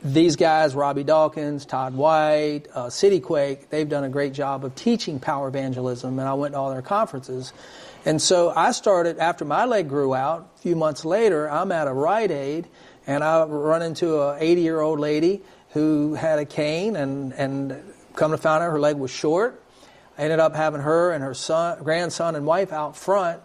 these 0.03 0.37
guys, 0.37 0.75
Robbie 0.75 1.05
Dawkins, 1.05 1.65
Todd 1.65 1.95
White, 1.95 2.63
uh, 2.75 2.87
CityQuake, 2.87 3.69
they've 3.71 3.89
done 3.89 4.05
a 4.05 4.09
great 4.09 4.33
job 4.33 4.65
of 4.65 4.75
teaching 4.75 5.19
power 5.19 5.49
evangelism, 5.49 6.19
and 6.19 6.29
I 6.29 6.35
went 6.35 6.53
to 6.55 6.59
all 6.59 6.71
their 6.71 6.83
conferences. 6.83 7.53
And 8.05 8.21
so 8.21 8.51
I 8.55 8.73
started, 8.73 9.19
after 9.19 9.45
my 9.45 9.65
leg 9.65 9.89
grew 9.89 10.15
out, 10.15 10.51
a 10.57 10.61
few 10.61 10.77
months 10.77 11.05
later, 11.05 11.51
I'm 11.51 11.73
at 11.73 11.89
a 11.89 11.93
Rite 11.93 12.31
Aid, 12.31 12.67
and 13.07 13.25
I 13.25 13.45
run 13.45 13.83
into 13.83 14.23
an 14.23 14.39
80 14.41 14.61
year 14.61 14.81
old 14.81 15.01
lady 15.01 15.43
who 15.71 16.15
had 16.15 16.39
a 16.39 16.45
cane, 16.45 16.97
and, 16.97 17.33
and 17.33 17.83
come 18.15 18.33
to 18.33 18.39
find 18.39 18.63
out 18.63 18.71
her 18.71 18.81
leg 18.81 18.97
was 18.97 19.11
short. 19.11 19.63
I 20.19 20.23
ended 20.23 20.41
up 20.41 20.57
having 20.57 20.81
her 20.81 21.13
and 21.13 21.23
her 21.23 21.35
son, 21.35 21.83
grandson 21.83 22.35
and 22.35 22.45
wife 22.45 22.73
out 22.73 22.97
front 22.97 23.41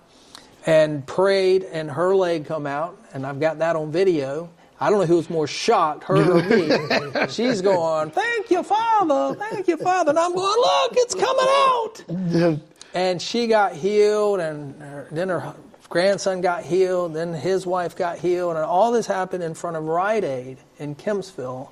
and 0.66 1.06
prayed, 1.06 1.64
and 1.64 1.92
her 1.92 2.16
leg 2.16 2.46
come 2.46 2.66
out, 2.66 3.00
and 3.14 3.26
I've 3.26 3.40
got 3.40 3.60
that 3.60 3.76
on 3.76 3.92
video. 3.92 4.50
I 4.80 4.90
don't 4.90 5.00
know 5.00 5.06
who 5.06 5.18
was 5.18 5.30
more 5.30 5.46
shocked, 5.48 6.06
her 6.06 6.16
or 6.16 6.44
me. 6.44 7.28
She's 7.30 7.62
going, 7.62 8.12
"Thank 8.12 8.50
you, 8.50 8.64
Father, 8.64 9.38
thank 9.38 9.68
you, 9.68 9.78
Father," 9.78 10.10
and 10.10 10.20
I'm 10.20 10.34
going, 10.34 10.58
"Look, 10.58 10.94
it's 10.94 11.16
coming 11.16 11.46
out." 11.48 12.60
and 12.94 13.22
she 13.22 13.48
got 13.48 13.74
healed, 13.74 14.40
and 14.40 14.82
her, 14.82 15.08
then 15.12 15.30
her 15.30 15.54
grandson 15.90 16.42
got 16.42 16.64
healed, 16.64 17.14
then 17.14 17.34
his 17.34 17.68
wife 17.68 17.96
got 17.96 18.18
healed, 18.18 18.56
and 18.56 18.66
all 18.66 18.92
this 18.92 19.06
happened 19.06 19.44
in 19.44 19.54
front 19.54 19.78
of 19.78 19.84
Rite 19.84 20.24
Aid 20.24 20.58
in 20.80 20.96
Kempsville. 20.96 21.70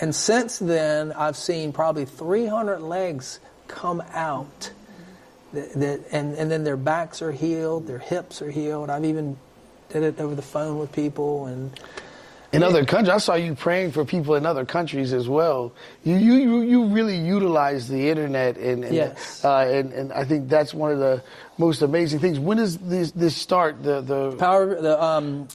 And 0.00 0.14
since 0.14 0.58
then, 0.58 1.12
I've 1.12 1.36
seen 1.36 1.72
probably 1.72 2.04
300 2.04 2.80
legs 2.80 3.40
come 3.68 4.02
out 4.12 4.70
that, 5.52 6.04
and, 6.10 6.34
and 6.34 6.50
then 6.50 6.64
their 6.64 6.76
backs 6.76 7.22
are 7.22 7.32
healed, 7.32 7.86
their 7.86 7.98
hips 7.98 8.42
are 8.42 8.50
healed. 8.50 8.90
I've 8.90 9.04
even 9.04 9.36
did 9.88 10.02
it 10.02 10.20
over 10.20 10.34
the 10.34 10.42
phone 10.42 10.78
with 10.78 10.92
people 10.92 11.46
and 11.46 11.78
in 12.52 12.62
other 12.62 12.84
countries. 12.84 13.08
I 13.08 13.18
saw 13.18 13.34
you 13.34 13.54
praying 13.54 13.92
for 13.92 14.04
people 14.04 14.36
in 14.36 14.46
other 14.46 14.64
countries 14.64 15.12
as 15.12 15.28
well. 15.28 15.72
You 16.04 16.16
you 16.16 16.62
you 16.62 16.84
really 16.86 17.16
utilize 17.16 17.88
the 17.88 18.08
internet 18.08 18.56
and 18.56 18.84
and, 18.84 18.94
yes. 18.94 19.44
uh, 19.44 19.58
and, 19.58 19.92
and 19.92 20.12
I 20.12 20.24
think 20.24 20.48
that's 20.48 20.72
one 20.72 20.92
of 20.92 20.98
the 20.98 21.22
most 21.58 21.82
amazing 21.82 22.20
things. 22.20 22.38
When 22.38 22.58
does 22.58 22.78
this 22.78 23.10
this 23.12 23.36
start? 23.36 23.82
The 23.82 24.00
the 24.00 24.36
power 24.36 24.80
the 24.80 25.02
um, 25.02 25.48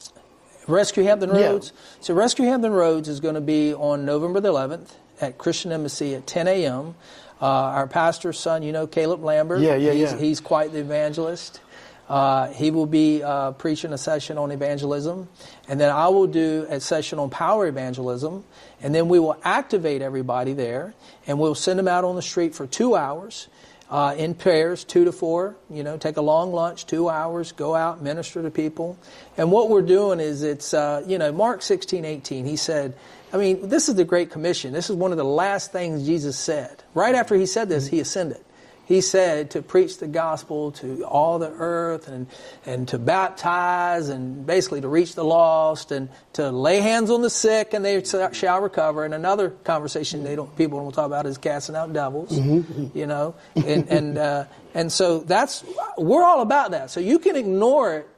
Rescue 0.68 1.04
Hampton 1.04 1.30
Roads. 1.30 1.72
Yeah. 1.74 2.02
So 2.02 2.14
Rescue 2.14 2.46
Hampton 2.46 2.72
Roads 2.72 3.08
is 3.08 3.20
going 3.20 3.36
to 3.36 3.42
be 3.42 3.74
on 3.74 4.06
November 4.06 4.40
the 4.40 4.50
11th 4.50 4.90
at 5.22 5.38
Christian 5.38 5.72
Embassy 5.72 6.16
at 6.16 6.28
10 6.28 6.48
a.m. 6.48 6.96
Uh, 7.42 7.46
our 7.46 7.88
pastor's 7.88 8.38
son, 8.40 8.64
you 8.64 8.72
know, 8.72 8.86
Caleb 8.86 9.24
Lambert. 9.24 9.62
Yeah, 9.62 9.76
yeah, 9.76 9.92
he's, 9.94 10.12
yeah. 10.12 10.18
He's 10.18 10.40
quite 10.40 10.74
the 10.74 10.80
evangelist. 10.80 11.62
Uh, 12.10 12.52
he 12.54 12.72
will 12.72 12.88
be 12.88 13.22
uh, 13.22 13.52
preaching 13.52 13.94
a 13.94 13.98
session 13.98 14.40
on 14.40 14.50
evangelism, 14.52 15.30
and 15.68 15.80
then 15.80 15.92
I 15.92 16.08
will 16.08 16.26
do 16.26 16.66
a 16.68 16.80
session 16.80 17.20
on 17.20 17.30
power 17.30 17.68
evangelism, 17.68 18.44
and 18.82 18.96
then 18.96 19.10
we 19.10 19.20
will 19.20 19.38
activate 19.44 20.02
everybody 20.02 20.54
there, 20.54 20.96
and 21.28 21.40
we'll 21.40 21.54
send 21.54 21.78
them 21.78 21.88
out 21.88 22.04
on 22.04 22.16
the 22.16 22.24
street 22.24 22.56
for 22.56 22.66
two 22.66 22.96
hours. 22.96 23.48
Uh, 23.92 24.14
in 24.20 24.36
pairs, 24.36 24.84
two 24.84 25.06
to 25.06 25.12
four, 25.12 25.56
you 25.68 25.82
know, 25.82 25.98
take 25.98 26.18
a 26.18 26.22
long 26.22 26.52
lunch, 26.52 26.86
two 26.86 27.10
hours, 27.10 27.54
go 27.54 27.74
out, 27.74 28.04
minister 28.04 28.44
to 28.44 28.52
people. 28.52 29.00
And 29.36 29.52
what 29.52 29.68
we're 29.68 29.82
doing 29.82 30.20
is 30.20 30.44
it's, 30.44 30.76
uh, 30.76 31.04
you 31.08 31.18
know, 31.18 31.32
Mark 31.32 31.64
16, 31.64 32.06
18, 32.06 32.46
he 32.46 32.56
said, 32.56 32.94
I 33.32 33.38
mean, 33.38 33.70
this 33.70 33.90
is 33.90 33.96
the 33.96 34.06
Great 34.06 34.32
Commission. 34.32 34.74
This 34.74 34.90
is 34.90 34.96
one 34.96 35.12
of 35.12 35.18
the 35.18 35.24
last 35.24 35.72
things 35.72 36.06
Jesus 36.06 36.38
said. 36.38 36.84
Right 36.94 37.16
after 37.16 37.36
he 37.36 37.46
said 37.46 37.70
this, 37.70 37.88
he 37.88 38.00
ascended. 38.00 38.44
He 38.90 39.02
said 39.02 39.52
to 39.52 39.62
preach 39.62 40.00
the 40.00 40.08
gospel 40.08 40.72
to 40.72 41.04
all 41.06 41.38
the 41.38 41.52
earth 41.52 42.08
and, 42.08 42.26
and 42.66 42.88
to 42.88 42.98
baptize 42.98 44.10
and 44.10 44.48
basically 44.48 44.82
to 44.82 44.88
reach 44.88 45.14
the 45.14 45.24
lost 45.24 45.92
and 45.92 46.10
to 46.34 46.50
lay 46.50 46.80
hands 46.80 47.12
on 47.12 47.22
the 47.22 47.30
sick 47.30 47.76
and 47.76 47.86
they 47.86 48.04
shall 48.04 48.62
recover. 48.62 49.06
And 49.06 49.14
another 49.14 49.52
conversation 49.52 50.24
they 50.24 50.36
don't, 50.36 50.56
people 50.58 50.80
don't 50.80 50.92
talk 50.92 51.06
about 51.06 51.28
is 51.28 51.38
casting 51.38 51.76
out 51.76 51.94
devils, 51.94 52.32
mm-hmm. 52.32 52.98
you 52.98 53.06
know. 53.06 53.36
And, 53.56 53.88
and, 53.90 54.18
uh, 54.18 54.46
and 54.74 54.92
so 54.92 55.20
that's, 55.20 55.64
we're 55.96 56.24
all 56.24 56.42
about 56.42 56.72
that. 56.72 56.90
So 56.90 57.00
you 57.00 57.20
can 57.20 57.36
ignore 57.36 57.94
it 57.98 58.10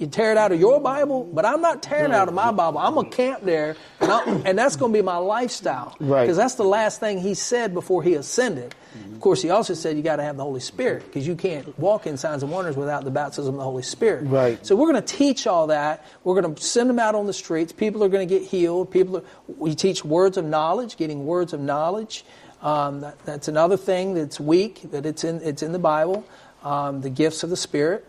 you 0.00 0.06
tear 0.06 0.32
it 0.32 0.38
out 0.38 0.50
of 0.50 0.58
your 0.58 0.80
Bible, 0.80 1.24
but 1.24 1.44
I'm 1.44 1.60
not 1.60 1.82
tearing 1.82 2.12
it 2.12 2.14
out 2.14 2.28
of 2.28 2.34
my 2.34 2.50
Bible. 2.50 2.78
I'm 2.78 2.94
going 2.94 3.10
to 3.10 3.16
camp 3.16 3.42
there, 3.42 3.76
and, 4.00 4.46
and 4.46 4.58
that's 4.58 4.76
going 4.76 4.92
to 4.92 4.98
be 4.98 5.02
my 5.02 5.18
lifestyle. 5.18 5.94
Right. 6.00 6.22
Because 6.22 6.38
that's 6.38 6.54
the 6.54 6.64
last 6.64 7.00
thing 7.00 7.18
he 7.18 7.34
said 7.34 7.74
before 7.74 8.02
he 8.02 8.14
ascended. 8.14 8.74
Mm-hmm. 8.96 9.14
Of 9.14 9.20
course, 9.20 9.42
he 9.42 9.50
also 9.50 9.74
said 9.74 9.96
you 9.96 10.02
got 10.02 10.16
to 10.16 10.22
have 10.22 10.38
the 10.38 10.42
Holy 10.42 10.60
Spirit 10.60 11.04
because 11.04 11.26
you 11.26 11.36
can't 11.36 11.78
walk 11.78 12.06
in 12.06 12.16
signs 12.16 12.42
and 12.42 12.50
wonders 12.50 12.76
without 12.76 13.04
the 13.04 13.10
baptism 13.10 13.54
of 13.54 13.58
the 13.58 13.64
Holy 13.64 13.82
Spirit. 13.82 14.24
Right. 14.26 14.64
So 14.66 14.74
we're 14.74 14.90
going 14.90 15.02
to 15.02 15.16
teach 15.16 15.46
all 15.46 15.66
that. 15.66 16.04
We're 16.24 16.40
going 16.40 16.54
to 16.54 16.62
send 16.62 16.88
them 16.88 16.98
out 16.98 17.14
on 17.14 17.26
the 17.26 17.32
streets. 17.34 17.70
People 17.70 18.02
are 18.02 18.08
going 18.08 18.26
to 18.26 18.34
get 18.38 18.48
healed. 18.48 18.90
People, 18.90 19.18
are, 19.18 19.24
we 19.46 19.74
teach 19.74 20.04
words 20.04 20.38
of 20.38 20.46
knowledge, 20.46 20.96
getting 20.96 21.26
words 21.26 21.52
of 21.52 21.60
knowledge. 21.60 22.24
Um, 22.62 23.00
that, 23.00 23.18
that's 23.26 23.48
another 23.48 23.76
thing 23.76 24.14
that's 24.14 24.40
weak. 24.40 24.90
That 24.90 25.06
it's 25.06 25.24
in 25.24 25.40
it's 25.42 25.62
in 25.62 25.72
the 25.72 25.78
Bible. 25.78 26.26
Um, 26.62 27.00
the 27.00 27.10
gifts 27.10 27.42
of 27.42 27.50
the 27.50 27.56
Spirit. 27.56 28.06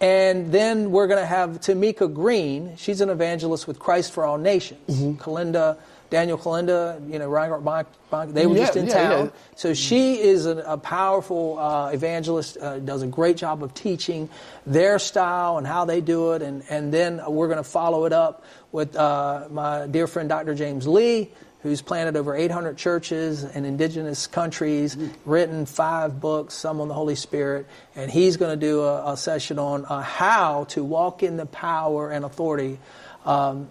And 0.00 0.52
then 0.52 0.90
we're 0.90 1.06
going 1.06 1.20
to 1.20 1.26
have 1.26 1.60
Tamika 1.60 2.12
Green. 2.12 2.76
She's 2.76 3.00
an 3.00 3.08
evangelist 3.08 3.66
with 3.66 3.78
Christ 3.78 4.12
for 4.12 4.24
All 4.24 4.36
Nations. 4.36 4.80
Mm-hmm. 4.88 5.22
Kolenda, 5.22 5.78
Daniel 6.10 6.36
Kolenda, 6.36 7.00
you 7.10 7.18
know, 7.18 7.28
Reinhard 7.28 7.64
Bonnke, 7.64 7.86
Bonnke 8.12 8.32
they 8.32 8.46
were 8.46 8.56
yeah, 8.56 8.66
just 8.66 8.76
in 8.76 8.86
yeah, 8.86 8.92
town. 8.92 9.24
Yeah. 9.26 9.30
So 9.56 9.74
she 9.74 10.20
is 10.20 10.46
a, 10.46 10.58
a 10.58 10.78
powerful 10.78 11.58
uh, 11.58 11.90
evangelist, 11.90 12.58
uh, 12.58 12.78
does 12.78 13.02
a 13.02 13.06
great 13.06 13.38
job 13.38 13.62
of 13.62 13.72
teaching 13.72 14.28
their 14.66 14.98
style 14.98 15.56
and 15.58 15.66
how 15.66 15.86
they 15.86 16.00
do 16.00 16.32
it. 16.32 16.42
And, 16.42 16.62
and 16.68 16.92
then 16.92 17.20
we're 17.26 17.48
going 17.48 17.56
to 17.56 17.64
follow 17.64 18.04
it 18.04 18.12
up 18.12 18.44
with 18.72 18.94
uh, 18.96 19.48
my 19.50 19.86
dear 19.86 20.06
friend 20.06 20.28
Dr. 20.28 20.54
James 20.54 20.86
Lee, 20.86 21.32
who's 21.62 21.82
planted 21.82 22.16
over 22.16 22.34
800 22.36 22.76
churches 22.76 23.42
in 23.44 23.64
indigenous 23.64 24.26
countries, 24.26 24.96
written 25.24 25.66
five 25.66 26.20
books, 26.20 26.54
some 26.54 26.80
on 26.80 26.88
the 26.88 26.94
Holy 26.94 27.14
Spirit, 27.16 27.66
and 27.96 28.10
he's 28.10 28.36
going 28.36 28.58
to 28.58 28.66
do 28.66 28.82
a, 28.82 29.12
a 29.12 29.16
session 29.16 29.58
on 29.58 29.84
uh, 29.84 30.00
how 30.02 30.64
to 30.64 30.84
walk 30.84 31.22
in 31.22 31.36
the 31.36 31.46
power 31.46 32.10
and 32.10 32.24
authority. 32.24 32.78
Um, 33.24 33.68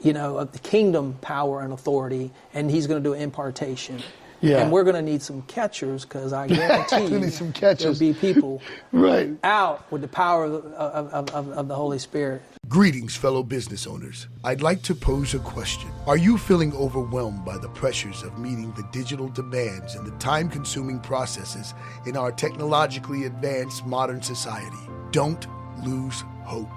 you 0.00 0.12
know, 0.12 0.38
of 0.38 0.52
the 0.52 0.60
kingdom 0.60 1.14
power 1.20 1.60
and 1.60 1.72
authority, 1.72 2.30
and 2.54 2.70
he's 2.70 2.86
going 2.86 3.02
to 3.02 3.08
do 3.08 3.14
an 3.14 3.20
impartation. 3.20 4.00
Yeah. 4.40 4.58
And 4.58 4.70
we're 4.70 4.84
going 4.84 4.94
to 4.94 5.02
need 5.02 5.22
some 5.22 5.42
catchers 5.42 6.04
because 6.04 6.32
I 6.32 6.46
guarantee 6.46 7.12
We 7.12 7.20
need 7.22 7.32
some 7.32 7.52
catchers. 7.52 7.98
there'll 7.98 8.14
be 8.14 8.18
people 8.18 8.62
Right. 8.92 9.30
out 9.42 9.90
with 9.90 10.02
the 10.02 10.06
power 10.08 10.44
of, 10.44 10.64
of, 10.66 11.30
of, 11.34 11.48
of 11.50 11.66
the 11.66 11.74
Holy 11.74 11.98
Spirit. 11.98 12.42
Greetings, 12.68 13.16
fellow 13.16 13.42
business 13.42 13.86
owners. 13.86 14.28
I'd 14.44 14.60
like 14.60 14.82
to 14.82 14.94
pose 14.94 15.32
a 15.32 15.38
question. 15.38 15.88
Are 16.06 16.18
you 16.18 16.36
feeling 16.36 16.74
overwhelmed 16.74 17.42
by 17.42 17.56
the 17.56 17.70
pressures 17.70 18.22
of 18.22 18.38
meeting 18.38 18.72
the 18.72 18.86
digital 18.92 19.30
demands 19.30 19.94
and 19.94 20.06
the 20.06 20.14
time 20.18 20.50
consuming 20.50 21.00
processes 21.00 21.72
in 22.04 22.14
our 22.14 22.30
technologically 22.30 23.24
advanced 23.24 23.86
modern 23.86 24.20
society? 24.20 24.76
Don't 25.12 25.46
lose 25.82 26.22
hope. 26.44 26.68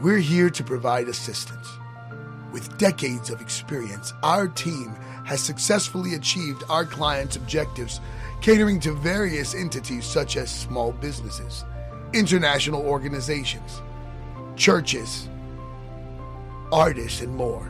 We're 0.00 0.18
here 0.18 0.50
to 0.50 0.62
provide 0.62 1.08
assistance. 1.08 1.68
With 2.52 2.78
decades 2.78 3.28
of 3.28 3.40
experience, 3.40 4.12
our 4.22 4.46
team 4.46 4.94
has 5.26 5.40
successfully 5.40 6.14
achieved 6.14 6.62
our 6.68 6.84
clients' 6.84 7.34
objectives, 7.34 8.00
catering 8.40 8.78
to 8.80 8.92
various 8.92 9.52
entities 9.52 10.04
such 10.04 10.36
as 10.36 10.48
small 10.48 10.92
businesses, 10.92 11.64
international 12.12 12.82
organizations, 12.82 13.82
churches, 14.62 15.28
artists, 16.70 17.20
and 17.20 17.34
more. 17.34 17.68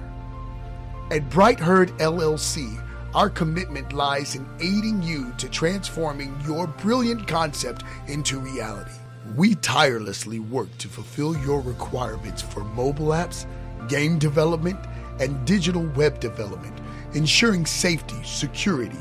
At 1.10 1.30
Bright 1.30 1.58
Herd 1.58 1.88
LLC, 1.92 2.86
our 3.14 3.30
commitment 3.30 3.94
lies 3.94 4.34
in 4.34 4.46
aiding 4.60 5.02
you 5.02 5.32
to 5.38 5.48
transforming 5.48 6.38
your 6.46 6.66
brilliant 6.66 7.26
concept 7.26 7.82
into 8.08 8.38
reality. 8.38 8.92
We 9.34 9.54
tirelessly 9.54 10.38
work 10.38 10.68
to 10.76 10.88
fulfill 10.88 11.34
your 11.38 11.62
requirements 11.62 12.42
for 12.42 12.62
mobile 12.62 13.14
apps, 13.22 13.46
game 13.88 14.18
development, 14.18 14.78
and 15.18 15.46
digital 15.46 15.86
web 15.96 16.20
development, 16.20 16.78
ensuring 17.14 17.64
safety, 17.64 18.22
security, 18.22 19.00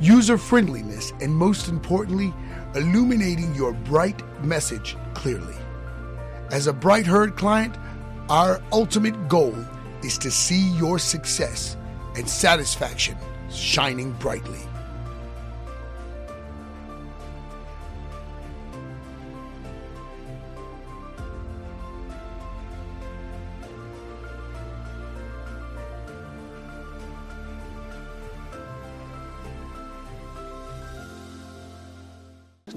user 0.00 0.38
friendliness, 0.38 1.12
and 1.20 1.34
most 1.34 1.68
importantly, 1.68 2.32
illuminating 2.74 3.54
your 3.54 3.74
bright 3.74 4.22
message 4.42 4.96
clearly. 5.12 5.56
As 6.52 6.68
a 6.68 6.72
Bright 6.72 7.06
Herd 7.06 7.36
client, 7.36 7.76
our 8.28 8.62
ultimate 8.70 9.28
goal 9.28 9.56
is 10.04 10.16
to 10.18 10.30
see 10.30 10.70
your 10.76 10.96
success 10.98 11.76
and 12.14 12.28
satisfaction 12.28 13.16
shining 13.50 14.12
brightly. 14.12 14.60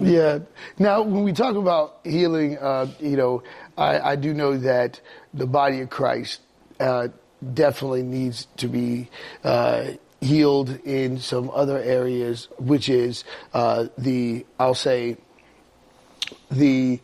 Yeah. 0.10 0.40
Now, 0.80 1.04
when 1.04 1.24
we 1.24 1.34
talk 1.34 1.56
about 1.56 2.00
healing, 2.04 2.58
uh, 2.58 2.88
you 3.00 3.16
know, 3.16 3.44
I, 3.78 4.00
I 4.00 4.16
do 4.16 4.34
know 4.34 4.58
that 4.58 5.00
the 5.36 5.46
body 5.46 5.82
of 5.82 5.92
Christ 5.92 6.42
uh, 6.80 7.10
definitely 7.54 8.02
needs 8.02 8.48
to 8.58 8.68
be 8.68 9.08
uh, 9.44 9.92
healed 10.20 10.80
in 10.84 11.20
some 11.20 11.52
other 11.52 11.78
areas, 11.78 12.48
which 12.58 12.90
is 12.90 13.24
uh, 13.54 13.86
the, 14.00 14.48
I'll 14.58 14.74
say, 14.74 15.18
the, 16.50 17.00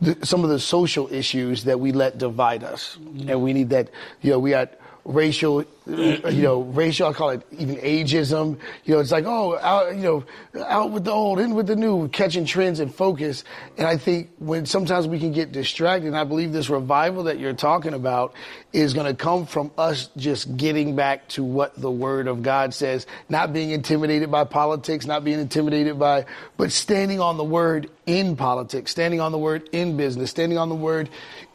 the 0.00 0.26
some 0.26 0.42
of 0.42 0.50
the 0.50 0.58
social 0.58 1.12
issues 1.12 1.62
that 1.64 1.78
we 1.78 1.92
let 1.92 2.18
divide 2.18 2.64
us, 2.64 2.96
and 2.96 3.40
we 3.40 3.52
need 3.52 3.70
that. 3.70 3.88
You 4.20 4.32
know, 4.32 4.40
we 4.40 4.50
got 4.50 4.72
racial, 5.08 5.64
mm-hmm. 5.86 6.28
you 6.28 6.42
know, 6.42 6.60
racial. 6.60 7.08
I 7.08 7.12
call 7.14 7.30
it 7.30 7.42
even 7.50 7.76
ageism. 7.76 8.58
You 8.84 8.94
know, 8.94 9.00
it's 9.00 9.10
like 9.10 9.24
oh, 9.24 9.58
out, 9.58 9.96
you 9.96 10.02
know, 10.02 10.24
out 10.66 10.90
with 10.90 11.04
the 11.04 11.10
old, 11.10 11.40
in 11.40 11.54
with 11.54 11.66
the 11.66 11.76
new, 11.76 12.08
catching 12.08 12.44
trends 12.44 12.78
and 12.78 12.94
focus. 12.94 13.42
And 13.78 13.86
I 13.86 13.96
think 13.96 14.30
when 14.38 14.66
sometimes 14.66 15.08
we 15.08 15.18
can 15.18 15.32
get 15.32 15.50
distracted, 15.50 16.06
and 16.06 16.16
I 16.16 16.24
believe 16.24 16.52
this 16.52 16.68
revival 16.68 17.24
that 17.24 17.38
you're 17.38 17.54
talking 17.54 17.94
about 17.94 18.34
is 18.72 18.92
going 18.92 19.06
to 19.06 19.14
come 19.14 19.46
from 19.46 19.70
us 19.78 20.10
just 20.16 20.56
getting 20.56 20.94
back 20.94 21.26
to 21.28 21.42
what 21.42 21.74
the 21.80 21.90
Word 21.90 22.28
of 22.28 22.42
God 22.42 22.74
says, 22.74 23.06
not 23.30 23.52
being 23.52 23.70
intimidated 23.70 24.30
by 24.30 24.44
politics, 24.44 25.06
not 25.06 25.24
being 25.24 25.40
intimidated 25.40 25.98
by, 25.98 26.26
but 26.58 26.70
standing 26.70 27.18
on 27.18 27.38
the 27.38 27.44
Word 27.44 27.90
in 28.04 28.36
politics, 28.36 28.90
standing 28.90 29.20
on 29.20 29.32
the 29.32 29.38
Word 29.38 29.70
in 29.72 29.96
business, 29.96 30.30
standing 30.30 30.58
on 30.58 30.68
the 30.68 30.74
Word 30.74 31.08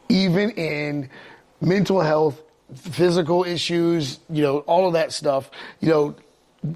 even 0.09 0.49
in 0.51 1.09
mental 1.61 2.01
health 2.01 2.41
physical 2.75 3.43
issues, 3.43 4.19
you 4.29 4.41
know, 4.43 4.59
all 4.59 4.87
of 4.87 4.93
that 4.93 5.11
stuff, 5.11 5.49
you 5.79 5.89
know, 5.89 6.15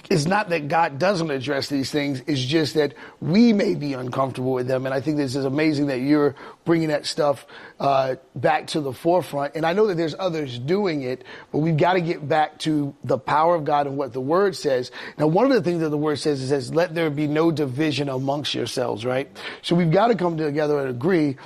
it's 0.10 0.26
not 0.26 0.50
that 0.50 0.68
God 0.68 1.00
doesn't 1.00 1.32
address 1.32 1.70
these 1.70 1.90
things. 1.92 2.22
It's 2.28 2.42
just 2.42 2.74
that 2.74 2.94
we 3.22 3.54
may 3.54 3.74
be 3.74 3.94
uncomfortable 3.94 4.52
with 4.52 4.68
them. 4.68 4.86
And 4.86 4.94
I 4.94 5.00
think 5.00 5.16
this 5.16 5.36
is 5.36 5.46
amazing 5.46 5.88
that 5.88 6.00
you're 6.00 6.36
bringing 6.66 6.90
that 6.90 7.06
stuff 7.06 7.46
uh, 7.80 8.16
back 8.36 8.68
to 8.68 8.82
the 8.82 8.92
forefront. 8.92 9.56
And 9.56 9.66
I 9.66 9.72
know 9.72 9.88
that 9.88 9.96
there's 9.96 10.16
others 10.20 10.60
doing 10.60 11.04
it, 11.04 11.24
but 11.54 11.60
we've 11.60 11.78
got 11.78 11.94
to 11.94 12.02
get 12.02 12.28
back 12.28 12.58
to 12.60 12.94
the 13.06 13.18
power 13.18 13.56
of 13.56 13.64
God 13.64 13.88
and 13.88 13.98
what 13.98 14.12
the 14.12 14.20
Word 14.20 14.58
says. 14.58 14.92
Now, 15.18 15.28
one 15.28 15.46
of 15.46 15.54
the 15.54 15.62
things 15.62 15.80
that 15.80 15.90
the 15.90 15.98
Word 15.98 16.20
says 16.20 16.42
is, 16.42 16.50
says 16.50 16.74
let 16.74 16.94
there 16.94 17.10
be 17.10 17.28
no 17.28 17.50
division 17.50 18.10
amongst 18.10 18.54
yourselves, 18.54 19.06
right? 19.06 19.30
So 19.62 19.74
we've 19.74 19.92
got 19.92 20.08
to 20.08 20.16
come 20.16 20.38
together 20.38 20.80
and 20.82 20.90
agree. 20.90 21.38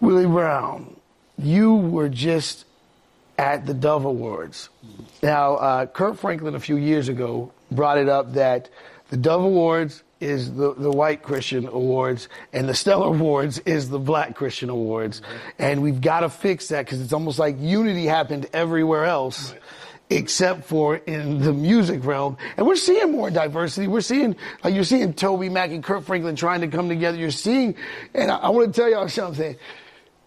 Willie 0.00 0.26
Brown, 0.26 0.94
you 1.38 1.74
were 1.74 2.10
just 2.10 2.65
at 3.38 3.66
the 3.66 3.74
Dove 3.74 4.04
Awards. 4.04 4.68
Now, 5.22 5.56
uh, 5.56 5.86
Kirk 5.86 6.16
Franklin 6.16 6.54
a 6.54 6.60
few 6.60 6.76
years 6.76 7.08
ago 7.08 7.52
brought 7.70 7.98
it 7.98 8.08
up 8.08 8.34
that 8.34 8.68
the 9.10 9.16
Dove 9.16 9.44
Awards 9.44 10.02
is 10.20 10.54
the, 10.54 10.74
the 10.74 10.90
white 10.90 11.22
Christian 11.22 11.66
awards 11.66 12.28
and 12.52 12.68
the 12.68 12.74
Stellar 12.74 13.08
Awards 13.08 13.58
is 13.60 13.90
the 13.90 13.98
black 13.98 14.34
Christian 14.34 14.70
awards. 14.70 15.20
And 15.58 15.82
we've 15.82 16.00
got 16.00 16.20
to 16.20 16.30
fix 16.30 16.68
that 16.68 16.86
because 16.86 17.00
it's 17.00 17.12
almost 17.12 17.38
like 17.38 17.56
unity 17.58 18.06
happened 18.06 18.48
everywhere 18.52 19.04
else. 19.04 19.54
Except 20.08 20.62
for 20.62 20.94
in 20.94 21.40
the 21.40 21.52
music 21.52 22.04
realm. 22.04 22.36
And 22.56 22.64
we're 22.64 22.76
seeing 22.76 23.10
more 23.10 23.28
diversity. 23.28 23.88
We're 23.88 24.02
seeing, 24.02 24.36
like 24.62 24.72
you're 24.72 24.84
seeing 24.84 25.12
TobyMac 25.12 25.74
and 25.74 25.82
Kirk 25.82 26.04
Franklin 26.04 26.36
trying 26.36 26.60
to 26.60 26.68
come 26.68 26.88
together. 26.88 27.18
You're 27.18 27.32
seeing, 27.32 27.74
and 28.14 28.30
I, 28.30 28.36
I 28.36 28.48
want 28.50 28.72
to 28.72 28.80
tell 28.80 28.88
y'all 28.88 29.08
something 29.08 29.56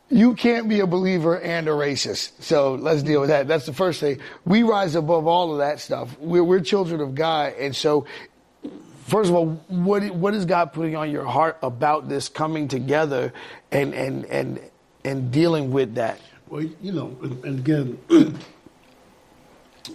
you 0.10 0.34
can't 0.34 0.68
be 0.68 0.80
a 0.80 0.88
believer 0.88 1.40
and 1.40 1.68
a 1.68 1.72
racist. 1.72 2.32
So 2.42 2.76
let's 2.76 3.04
deal 3.04 3.22
with 3.22 3.30
that. 3.30 3.48
That's 3.48 3.66
the 3.66 3.74
first 3.74 4.00
thing. 4.00 4.20
We 4.46 4.64
rise 4.64 4.96
above 4.96 5.28
all 5.28 5.52
of 5.52 5.60
that 5.60 5.80
stuff. 5.80 6.18
We're, 6.20 6.44
we're 6.44 6.62
children 6.62 7.00
of 7.02 7.14
God. 7.16 7.54
And 7.60 7.76
so, 7.76 8.06
first 9.06 9.30
of 9.30 9.36
all, 9.36 9.48
what, 9.68 10.10
what 10.12 10.34
is 10.34 10.46
God 10.46 10.74
putting 10.74 10.96
on 10.96 11.12
your 11.12 11.26
heart 11.26 11.58
about 11.62 12.10
this 12.10 12.28
coming 12.28 12.68
together 12.68 13.34
and, 13.72 13.94
and, 13.94 14.26
and, 14.26 14.60
and 15.06 15.32
dealing 15.32 15.72
with 15.72 15.96
that? 15.96 16.20
Well, 16.48 16.64
you 16.82 16.92
know, 16.92 17.16
and, 17.22 17.60
again, 17.60 18.00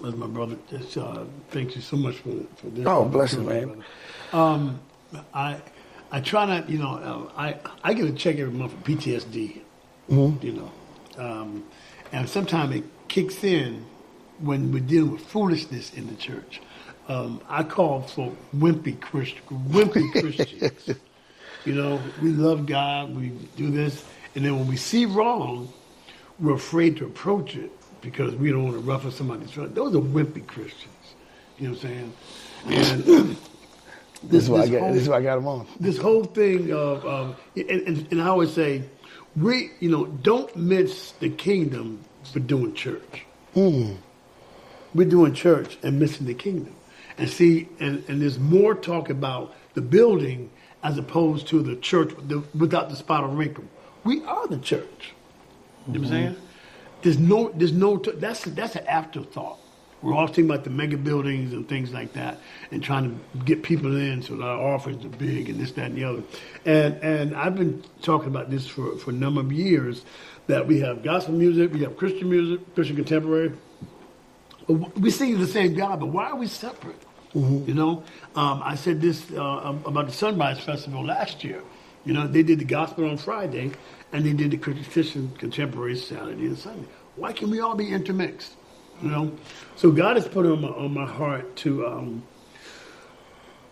as 0.07 0.15
my 0.15 0.29
brother, 0.29 0.57
just, 0.71 0.97
uh, 0.97 1.25
thank 1.51 1.75
you 1.75 1.83
so 1.83 1.97
much 1.97 2.17
for, 2.19 2.35
for 2.57 2.67
this. 2.69 2.87
Oh, 2.87 3.05
bless 3.05 3.35
you, 3.35 3.43
man. 3.43 3.85
Um, 4.33 4.81
I, 5.33 5.61
I 6.13 6.21
try 6.21 6.47
not, 6.47 6.71
you 6.71 6.79
know, 6.79 6.95
uh, 6.95 7.33
I, 7.37 7.57
I 7.83 7.95
get 7.95 8.07
a 8.07 8.13
check 8.13 8.39
every 8.39 8.53
month 8.53 8.73
for 8.73 8.79
PTSD, 8.79 9.61
you 10.09 10.53
know, 10.53 10.73
um, 11.19 11.65
and 12.13 12.29
sometimes 12.29 12.75
it 12.77 12.85
kicks 13.09 13.45
in 13.45 13.85
when 14.41 14.73
we're 14.73 14.81
dealing 14.81 15.13
with 15.13 15.23
foolishness 15.23 15.93
in 15.95 16.07
the 16.09 16.15
church. 16.17 16.61
Um, 17.09 17.41
I 17.49 17.63
call 17.63 18.03
for 18.03 18.33
wimpy 18.57 18.99
Christian, 19.01 19.43
wimpy 19.71 20.11
Christians. 20.21 20.99
you 21.65 21.75
know, 21.75 22.01
we 22.23 22.31
love 22.31 22.67
God, 22.67 23.15
we 23.15 23.29
do 23.57 23.71
this, 23.71 24.05
and 24.35 24.45
then 24.45 24.57
when 24.59 24.67
we 24.69 24.77
see 24.77 25.07
wrong, 25.07 25.73
we're 26.41 26.55
afraid 26.55 26.97
to 26.99 27.07
approach 27.07 27.57
it 27.57 27.71
because 28.01 28.35
we 28.35 28.51
don't 28.51 28.65
want 28.65 28.75
to 28.77 28.81
ruffle 28.83 29.11
somebody's 29.11 29.51
feathers. 29.53 29.73
Those 29.75 29.95
are 29.95 30.01
wimpy 30.01 30.47
Christians. 30.47 30.93
You 31.59 31.69
know 31.69 31.75
what 31.75 31.85
I'm 31.85 32.13
saying? 32.67 33.07
And 33.07 33.37
This 34.23 34.45
is 34.45 34.51
why 34.51 34.61
I 34.61 34.63
this 34.63 34.71
got, 34.71 34.81
whole- 34.81 34.93
this 34.95 35.03
is 35.03 35.09
why 35.09 35.17
I 35.19 35.23
got 35.23 35.39
him 35.39 35.47
on. 35.47 35.67
this 35.81 35.99
whole 35.99 36.25
thing 36.25 36.73
of, 36.73 37.07
um, 37.07 37.37
and, 37.57 37.71
and, 37.71 38.09
and 38.13 38.23
I 38.23 38.29
always 38.29 38.53
say, 38.53 38.83
we, 39.37 39.71
you 39.81 39.91
know, 39.91 40.07
don't 40.07 40.55
miss 40.57 41.13
the 41.13 41.29
kingdom 41.29 42.05
for 42.33 42.41
doing 42.41 42.75
church. 42.75 43.25
Mm. 43.55 43.97
We're 44.95 45.09
doing 45.09 45.35
church 45.35 45.79
and 45.83 45.99
missing 45.99 46.27
the 46.27 46.35
kingdom. 46.35 46.75
And 47.19 47.29
see, 47.29 47.69
and, 47.81 48.05
and 48.09 48.23
there's 48.23 48.39
more 48.39 48.75
talk 48.75 49.11
about 49.11 49.55
the 49.75 49.81
building 49.81 50.51
as 50.83 50.99
opposed 50.99 51.49
to 51.49 51.63
the 51.63 51.77
church 51.77 52.13
the, 52.29 52.45
without 52.57 52.91
the 52.91 52.97
spot 52.97 53.25
or 53.25 53.29
wrinkle. 53.29 53.65
We 54.05 54.23
are 54.25 54.47
the 54.47 54.59
church. 54.59 55.13
You 55.87 55.95
know 55.95 56.01
what 56.01 56.09
I'm 56.09 56.15
mm-hmm. 56.15 56.35
saying? 56.35 56.37
There's 57.03 57.19
no, 57.19 57.51
there's 57.51 57.73
no, 57.73 57.97
that's 57.97 58.45
that's 58.45 58.77
an 58.77 58.87
afterthought. 58.87 59.59
We're 60.05 60.15
all 60.15 60.27
thinking 60.27 60.51
about 60.51 60.65
the 60.65 60.71
mega 60.71 60.99
buildings 60.99 61.53
and 61.53 61.67
things 61.69 61.93
like 61.93 62.13
that, 62.13 62.39
and 62.71 62.83
trying 62.83 63.05
to 63.09 63.45
get 63.45 63.63
people 63.63 63.97
in 63.97 64.23
so 64.23 64.37
that 64.37 64.45
our 64.45 64.75
offerings 64.75 65.05
are 65.05 65.09
big 65.09 65.49
and 65.49 65.59
this, 65.59 65.73
that, 65.73 65.87
and 65.87 65.97
the 65.97 66.05
other. 66.05 66.23
And 66.67 66.95
and 67.03 67.35
I've 67.35 67.57
been 67.57 67.83
talking 68.03 68.29
about 68.29 68.51
this 68.51 68.67
for 68.67 68.97
for 68.99 69.11
a 69.11 69.15
number 69.15 69.41
of 69.41 69.51
years 69.51 70.03
that 70.47 70.67
we 70.67 70.81
have 70.81 71.03
gospel 71.03 71.35
music, 71.35 71.73
we 71.73 71.81
have 71.81 71.97
Christian 71.97 72.29
music, 72.29 72.75
Christian 72.75 72.97
contemporary. 72.97 73.53
We 74.69 75.11
sing 75.11 75.39
the 75.39 75.47
same 75.47 75.75
God, 75.75 76.01
but 76.01 76.07
why 76.07 76.31
are 76.31 76.37
we 76.37 76.47
separate? 76.47 77.01
Mm-hmm. 77.35 77.69
You 77.69 77.75
know, 77.75 78.05
um, 78.37 78.63
I 78.65 78.77
said 78.77 79.01
this 79.01 79.31
uh, 79.33 79.75
about 79.85 80.07
the 80.07 80.13
Sunrise 80.13 80.61
Festival 80.61 81.05
last 81.05 81.43
year. 81.45 81.63
You 82.05 82.13
know, 82.13 82.27
they 82.27 82.43
did 82.43 82.59
the 82.59 82.65
gospel 82.65 83.09
on 83.09 83.17
Friday, 83.17 83.73
and 84.13 84.25
they 84.25 84.33
did 84.33 84.51
the 84.51 84.59
Christian 84.59 85.33
contemporary 85.39 85.97
Saturday 85.97 86.47
and 86.47 86.59
Sunday. 86.59 86.87
Why 87.17 87.33
can 87.33 87.51
we 87.51 87.61
all 87.61 87.75
be 87.75 87.91
intermixed? 87.91 88.53
You 89.05 89.11
know, 89.11 89.33
so 89.77 89.91
God 89.91 90.17
has 90.17 90.27
put 90.27 90.47
on 90.47 90.63
my, 90.63 90.69
on 90.69 90.95
my 90.95 91.05
heart 91.05 91.57
to 91.57 91.87
um, 91.87 92.23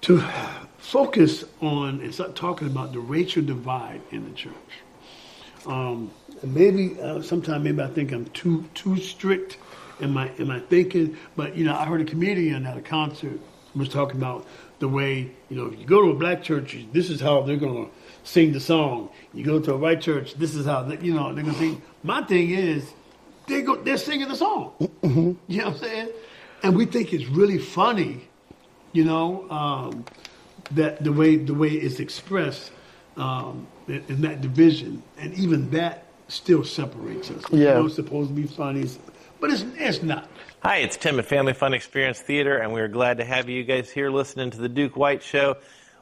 to 0.03 0.23
focus 0.77 1.45
on 1.63 2.03
and 2.03 2.13
start 2.13 2.37
talking 2.37 2.69
about 2.69 2.93
the 2.93 3.01
racial 3.01 3.43
divide 3.43 4.03
in 4.11 4.29
the 4.29 4.37
church. 4.37 4.53
Um, 5.65 6.11
maybe 6.43 7.01
uh, 7.01 7.23
sometimes 7.23 7.65
maybe 7.65 7.81
I 7.81 7.87
think 7.87 8.13
I'm 8.13 8.27
too 8.27 8.69
too 8.75 8.99
strict 8.99 9.57
in 10.01 10.11
my 10.11 10.31
in 10.37 10.49
my 10.49 10.61
thinking, 10.61 11.17
but 11.35 11.57
you 11.57 11.65
know 11.65 11.75
I 11.75 11.87
heard 11.87 12.03
a 12.03 12.05
comedian 12.05 12.67
at 12.67 12.77
a 12.77 12.83
concert 12.83 13.41
was 13.75 13.89
talking 13.89 14.19
about 14.19 14.47
the 14.81 14.89
way 14.89 15.31
you 15.49 15.57
know 15.57 15.69
if 15.69 15.81
you 15.81 15.87
go 15.87 16.03
to 16.03 16.11
a 16.11 16.15
black 16.15 16.43
church, 16.43 16.77
this 16.93 17.09
is 17.09 17.23
how 17.23 17.41
they're 17.41 17.57
gonna 17.57 17.87
sing 18.23 18.53
the 18.53 18.61
song. 18.61 19.09
You 19.33 19.45
go 19.47 19.61
to 19.61 19.73
a 19.73 19.79
white 19.79 20.03
church, 20.03 20.35
this 20.35 20.55
is 20.55 20.67
how 20.67 20.83
they, 20.83 20.99
you 20.99 21.15
know 21.15 21.33
they're 21.33 21.43
gonna 21.43 21.57
sing. 21.57 21.81
My 22.03 22.23
thing 22.23 22.51
is 22.51 22.93
they 23.47 23.63
go 23.63 23.77
they're 23.77 23.97
singing 23.97 24.29
the 24.29 24.37
song. 24.37 24.73
Mm-hmm. 24.81 25.33
You 25.49 25.59
know 25.59 25.65
what 25.65 25.75
I'm 25.75 25.81
saying? 25.81 26.09
And 26.63 26.77
we 26.77 26.87
think 26.87 27.13
it's 27.13 27.27
really 27.27 27.59
funny, 27.59 28.29
you 28.93 29.05
know, 29.05 29.51
um, 29.51 30.05
that 30.73 31.03
the 31.03 31.13
way 31.13 31.37
the 31.37 31.55
way 31.55 31.71
it's 31.71 32.01
expressed 32.01 32.71
um, 33.17 33.67
in, 33.89 34.05
in, 34.09 34.21
that 34.23 34.41
division, 34.41 35.03
and 35.19 35.35
even 35.35 35.71
that 35.71 36.07
still 36.29 36.65
separates 36.65 37.31
us. 37.31 37.45
Yeah, 37.51 37.59
you 37.59 37.65
know, 37.65 37.87
it's 37.87 37.97
supposed 37.97 38.31
to 38.31 38.35
be 38.35 38.47
funny, 38.47 38.89
but 39.41 39.51
it's 39.51 39.65
it's 39.77 40.03
not. 40.03 40.29
Hi, 40.63 40.77
it's 40.77 40.97
Tim 40.97 41.19
at 41.19 41.27
Family 41.27 41.53
Fun 41.55 41.75
Experience 41.75 42.21
Theater, 42.21 42.59
and 42.59 42.73
we 42.73 42.81
are 42.81 42.89
glad 42.89 43.19
to 43.19 43.25
have 43.25 43.49
you 43.49 43.65
guys 43.65 43.91
here 43.91 44.11
listening 44.11 44.51
to 44.53 44.59
the 44.59 44.69
Duke 44.69 44.97
White 44.97 45.23
Show. 45.23 45.57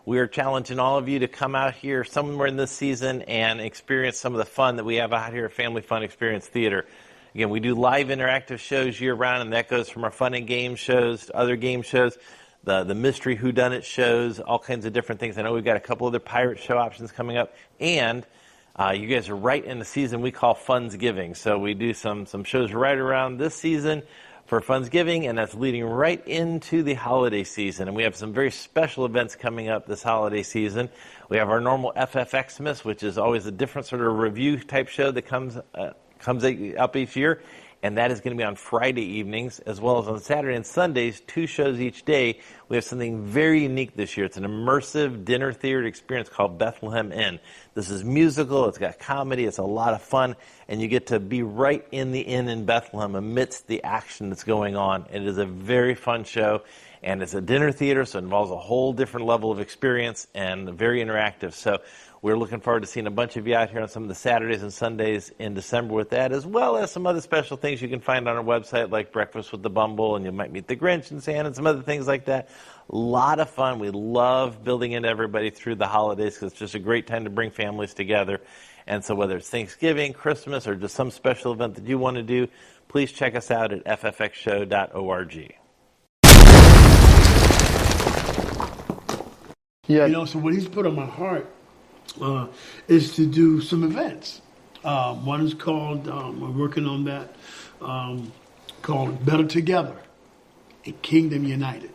We 0.04 0.18
are 0.18 0.26
challenging 0.26 0.78
all 0.78 0.98
of 0.98 1.08
you 1.08 1.20
to 1.20 1.28
come 1.28 1.54
out 1.54 1.74
here 1.74 2.04
somewhere 2.04 2.46
in 2.46 2.56
this 2.56 2.70
season 2.70 3.22
and 3.22 3.60
experience 3.60 4.18
some 4.18 4.34
of 4.34 4.38
the 4.38 4.44
fun 4.44 4.76
that 4.76 4.84
we 4.84 4.96
have 4.96 5.12
out 5.12 5.32
here 5.32 5.46
at 5.46 5.52
Family 5.52 5.82
Fun 5.82 6.02
Experience 6.02 6.46
Theater. 6.46 6.86
Again, 7.34 7.50
we 7.50 7.60
do 7.60 7.74
live 7.74 8.08
interactive 8.08 8.58
shows 8.58 9.00
year 9.00 9.14
round, 9.14 9.42
and 9.42 9.52
that 9.52 9.68
goes 9.68 9.88
from 9.88 10.02
our 10.02 10.10
fun 10.10 10.34
and 10.34 10.46
game 10.46 10.74
shows 10.74 11.26
to 11.26 11.36
other 11.36 11.54
game 11.54 11.82
shows, 11.82 12.18
the 12.64 12.82
the 12.82 12.94
mystery 12.94 13.36
whodunit 13.36 13.84
shows, 13.84 14.40
all 14.40 14.58
kinds 14.58 14.84
of 14.84 14.92
different 14.92 15.20
things. 15.20 15.38
I 15.38 15.42
know 15.42 15.52
we've 15.52 15.64
got 15.64 15.76
a 15.76 15.80
couple 15.80 16.08
other 16.08 16.18
pirate 16.18 16.58
show 16.58 16.76
options 16.76 17.12
coming 17.12 17.36
up, 17.36 17.54
and 17.78 18.26
uh, 18.74 18.94
you 18.96 19.06
guys 19.06 19.28
are 19.28 19.36
right 19.36 19.64
in 19.64 19.78
the 19.78 19.84
season 19.84 20.22
we 20.22 20.32
call 20.32 20.54
Funds 20.54 20.96
Giving. 20.96 21.36
So 21.36 21.56
we 21.56 21.74
do 21.74 21.94
some 21.94 22.26
some 22.26 22.42
shows 22.42 22.72
right 22.72 22.98
around 22.98 23.38
this 23.38 23.54
season 23.54 24.02
for 24.46 24.60
Funds 24.60 24.88
Giving, 24.88 25.28
and 25.28 25.38
that's 25.38 25.54
leading 25.54 25.84
right 25.84 26.26
into 26.26 26.82
the 26.82 26.94
holiday 26.94 27.44
season. 27.44 27.86
And 27.86 27.96
we 27.96 28.02
have 28.02 28.16
some 28.16 28.32
very 28.32 28.50
special 28.50 29.06
events 29.06 29.36
coming 29.36 29.68
up 29.68 29.86
this 29.86 30.02
holiday 30.02 30.42
season. 30.42 30.88
We 31.28 31.36
have 31.36 31.48
our 31.48 31.60
normal 31.60 31.92
FFXmas, 31.96 32.84
which 32.84 33.04
is 33.04 33.18
always 33.18 33.46
a 33.46 33.52
different 33.52 33.86
sort 33.86 34.02
of 34.02 34.18
review 34.18 34.58
type 34.58 34.88
show 34.88 35.12
that 35.12 35.22
comes 35.22 35.56
uh, 35.76 35.90
comes 36.20 36.44
up 36.78 36.96
each 36.96 37.16
year 37.16 37.40
and 37.82 37.96
that 37.96 38.10
is 38.10 38.20
going 38.20 38.36
to 38.36 38.40
be 38.40 38.44
on 38.44 38.56
Friday 38.56 39.18
evenings 39.18 39.58
as 39.60 39.80
well 39.80 39.98
as 39.98 40.08
on 40.08 40.20
Saturday 40.20 40.54
and 40.54 40.66
Sundays, 40.66 41.20
two 41.20 41.46
shows 41.46 41.80
each 41.80 42.04
day. 42.04 42.40
We 42.68 42.76
have 42.76 42.84
something 42.84 43.24
very 43.24 43.62
unique 43.62 43.96
this 43.96 44.16
year. 44.16 44.26
It's 44.26 44.36
an 44.36 44.44
immersive 44.44 45.24
dinner 45.24 45.52
theater 45.52 45.84
experience 45.84 46.28
called 46.28 46.58
Bethlehem 46.58 47.10
Inn. 47.10 47.40
This 47.74 47.90
is 47.90 48.04
musical, 48.04 48.68
it's 48.68 48.78
got 48.78 48.98
comedy, 48.98 49.44
it's 49.44 49.58
a 49.58 49.62
lot 49.62 49.94
of 49.94 50.02
fun, 50.02 50.36
and 50.68 50.80
you 50.80 50.88
get 50.88 51.08
to 51.08 51.18
be 51.18 51.42
right 51.42 51.86
in 51.90 52.12
the 52.12 52.20
inn 52.20 52.48
in 52.48 52.66
Bethlehem 52.66 53.14
amidst 53.14 53.66
the 53.66 53.82
action 53.82 54.28
that's 54.28 54.44
going 54.44 54.76
on. 54.76 55.06
It 55.10 55.26
is 55.26 55.38
a 55.38 55.46
very 55.46 55.94
fun 55.94 56.24
show. 56.24 56.62
And 57.02 57.22
it's 57.22 57.32
a 57.32 57.40
dinner 57.40 57.72
theater, 57.72 58.04
so 58.04 58.18
it 58.18 58.24
involves 58.24 58.50
a 58.50 58.58
whole 58.58 58.92
different 58.92 59.24
level 59.24 59.50
of 59.50 59.58
experience 59.58 60.26
and 60.34 60.68
very 60.68 61.02
interactive. 61.02 61.54
So 61.54 61.78
we're 62.22 62.36
looking 62.36 62.60
forward 62.60 62.80
to 62.80 62.86
seeing 62.86 63.06
a 63.06 63.10
bunch 63.10 63.36
of 63.36 63.46
you 63.46 63.54
out 63.54 63.70
here 63.70 63.80
on 63.80 63.88
some 63.88 64.02
of 64.02 64.08
the 64.10 64.14
Saturdays 64.14 64.62
and 64.62 64.72
Sundays 64.72 65.32
in 65.38 65.54
December 65.54 65.94
with 65.94 66.10
that, 66.10 66.32
as 66.32 66.44
well 66.44 66.76
as 66.76 66.90
some 66.90 67.06
other 67.06 67.22
special 67.22 67.56
things 67.56 67.80
you 67.80 67.88
can 67.88 68.00
find 68.00 68.28
on 68.28 68.36
our 68.36 68.44
website, 68.44 68.90
like 68.90 69.10
Breakfast 69.10 69.52
with 69.52 69.62
the 69.62 69.70
Bumble, 69.70 70.16
and 70.16 70.24
you 70.24 70.32
might 70.32 70.52
meet 70.52 70.66
the 70.66 70.76
Grinch 70.76 71.10
and 71.10 71.22
Santa 71.22 71.46
and 71.46 71.56
some 71.56 71.66
other 71.66 71.80
things 71.80 72.06
like 72.06 72.26
that. 72.26 72.50
A 72.90 72.96
lot 72.96 73.40
of 73.40 73.48
fun. 73.48 73.78
We 73.78 73.90
love 73.90 74.62
building 74.62 74.92
into 74.92 75.08
everybody 75.08 75.48
through 75.48 75.76
the 75.76 75.86
holidays 75.86 76.34
because 76.34 76.52
it's 76.52 76.58
just 76.58 76.74
a 76.74 76.78
great 76.78 77.06
time 77.06 77.24
to 77.24 77.30
bring 77.30 77.50
families 77.50 77.94
together. 77.94 78.40
And 78.86 79.02
so, 79.02 79.14
whether 79.14 79.38
it's 79.38 79.48
Thanksgiving, 79.48 80.12
Christmas, 80.12 80.66
or 80.66 80.74
just 80.74 80.94
some 80.94 81.10
special 81.10 81.52
event 81.52 81.76
that 81.76 81.86
you 81.86 81.96
want 81.96 82.16
to 82.16 82.22
do, 82.22 82.48
please 82.88 83.12
check 83.12 83.34
us 83.34 83.50
out 83.50 83.72
at 83.72 83.84
ffxshow.org. 83.84 85.54
Yeah. 89.86 90.06
You 90.06 90.12
know, 90.12 90.24
so 90.26 90.38
what 90.38 90.52
he's 90.52 90.68
put 90.68 90.86
on 90.86 90.94
my 90.94 91.06
heart 91.06 91.50
uh, 92.20 92.46
is 92.88 93.14
to 93.16 93.26
do 93.26 93.60
some 93.60 93.84
events. 93.84 94.40
Uh, 94.82 95.14
one 95.14 95.44
is 95.44 95.54
called, 95.54 96.08
um, 96.08 96.40
we're 96.40 96.50
working 96.50 96.86
on 96.86 97.04
that, 97.04 97.34
um, 97.82 98.32
called 98.82 99.24
Better 99.24 99.44
Together, 99.44 99.96
a 100.86 100.92
Kingdom 100.92 101.44
United. 101.44 101.90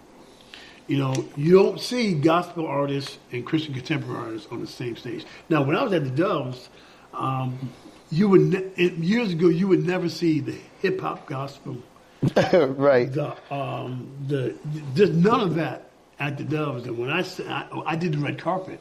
You 0.88 0.98
know, 1.00 1.26
you 1.36 1.52
don't 1.52 1.80
see 1.80 2.14
gospel 2.14 2.68
artists 2.68 3.18
and 3.32 3.44
Christian 3.44 3.74
contemporary 3.74 4.20
artists 4.20 4.48
on 4.52 4.62
the 4.62 4.68
same 4.68 4.96
stage. 4.96 5.26
Now, 5.50 5.64
when 5.64 5.76
I 5.76 5.84
was 5.84 5.94
at 5.94 6.04
the 6.04 6.12
Doves, 6.12 6.70
um, 7.14 7.72
you 8.12 8.30
would 8.30 8.42
ne- 8.42 8.92
years 8.92 9.32
ago 9.32 9.48
you 9.48 9.68
would 9.68 9.86
never 9.86 10.10
see 10.10 10.40
the 10.42 10.56
hip 10.82 11.02
hop 11.02 11.26
gospel, 11.26 11.78
right? 12.54 13.12
The 13.12 13.36
um, 13.50 14.12
the 14.28 14.56
just 14.94 15.14
none 15.14 15.42
of 15.42 15.56
that 15.56 15.90
at 16.20 16.38
the 16.38 16.44
Doves. 16.44 16.86
And 16.86 17.00
when 17.00 17.10
I 17.10 17.26
I, 17.48 17.82
I 17.86 17.96
did 17.96 18.14
the 18.14 18.20
red 18.20 18.38
carpet, 18.38 18.80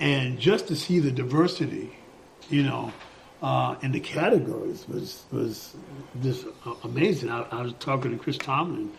and 0.00 0.38
just 0.38 0.68
to 0.68 0.76
see 0.76 0.98
the 0.98 1.10
diversity, 1.10 1.96
you 2.50 2.62
know, 2.62 2.92
uh, 3.42 3.76
in 3.82 3.92
the 3.92 4.00
categories 4.00 4.86
was 4.88 5.24
was 5.30 5.76
just 6.22 6.46
amazing. 6.82 7.30
I, 7.30 7.42
I, 7.50 7.62
was 7.62 7.74
talking 7.74 8.10
to 8.10 8.16
Chris 8.16 8.38
Tomlin, 8.38 8.90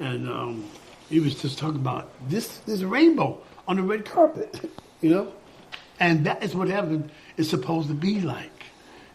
and 0.00 0.28
um, 0.28 0.64
he 1.08 1.20
was 1.20 1.40
just 1.40 1.58
talking 1.58 1.80
about 1.80 2.10
this. 2.28 2.60
A 2.68 2.86
rainbow 2.86 3.40
on 3.68 3.76
the 3.76 3.82
red 3.82 4.04
carpet, 4.04 4.70
you 5.00 5.10
know, 5.10 5.32
and 6.00 6.26
that 6.26 6.42
is 6.42 6.54
what 6.54 6.68
heaven 6.68 7.10
is 7.36 7.48
supposed 7.48 7.88
to 7.88 7.94
be 7.94 8.20
like. 8.20 8.50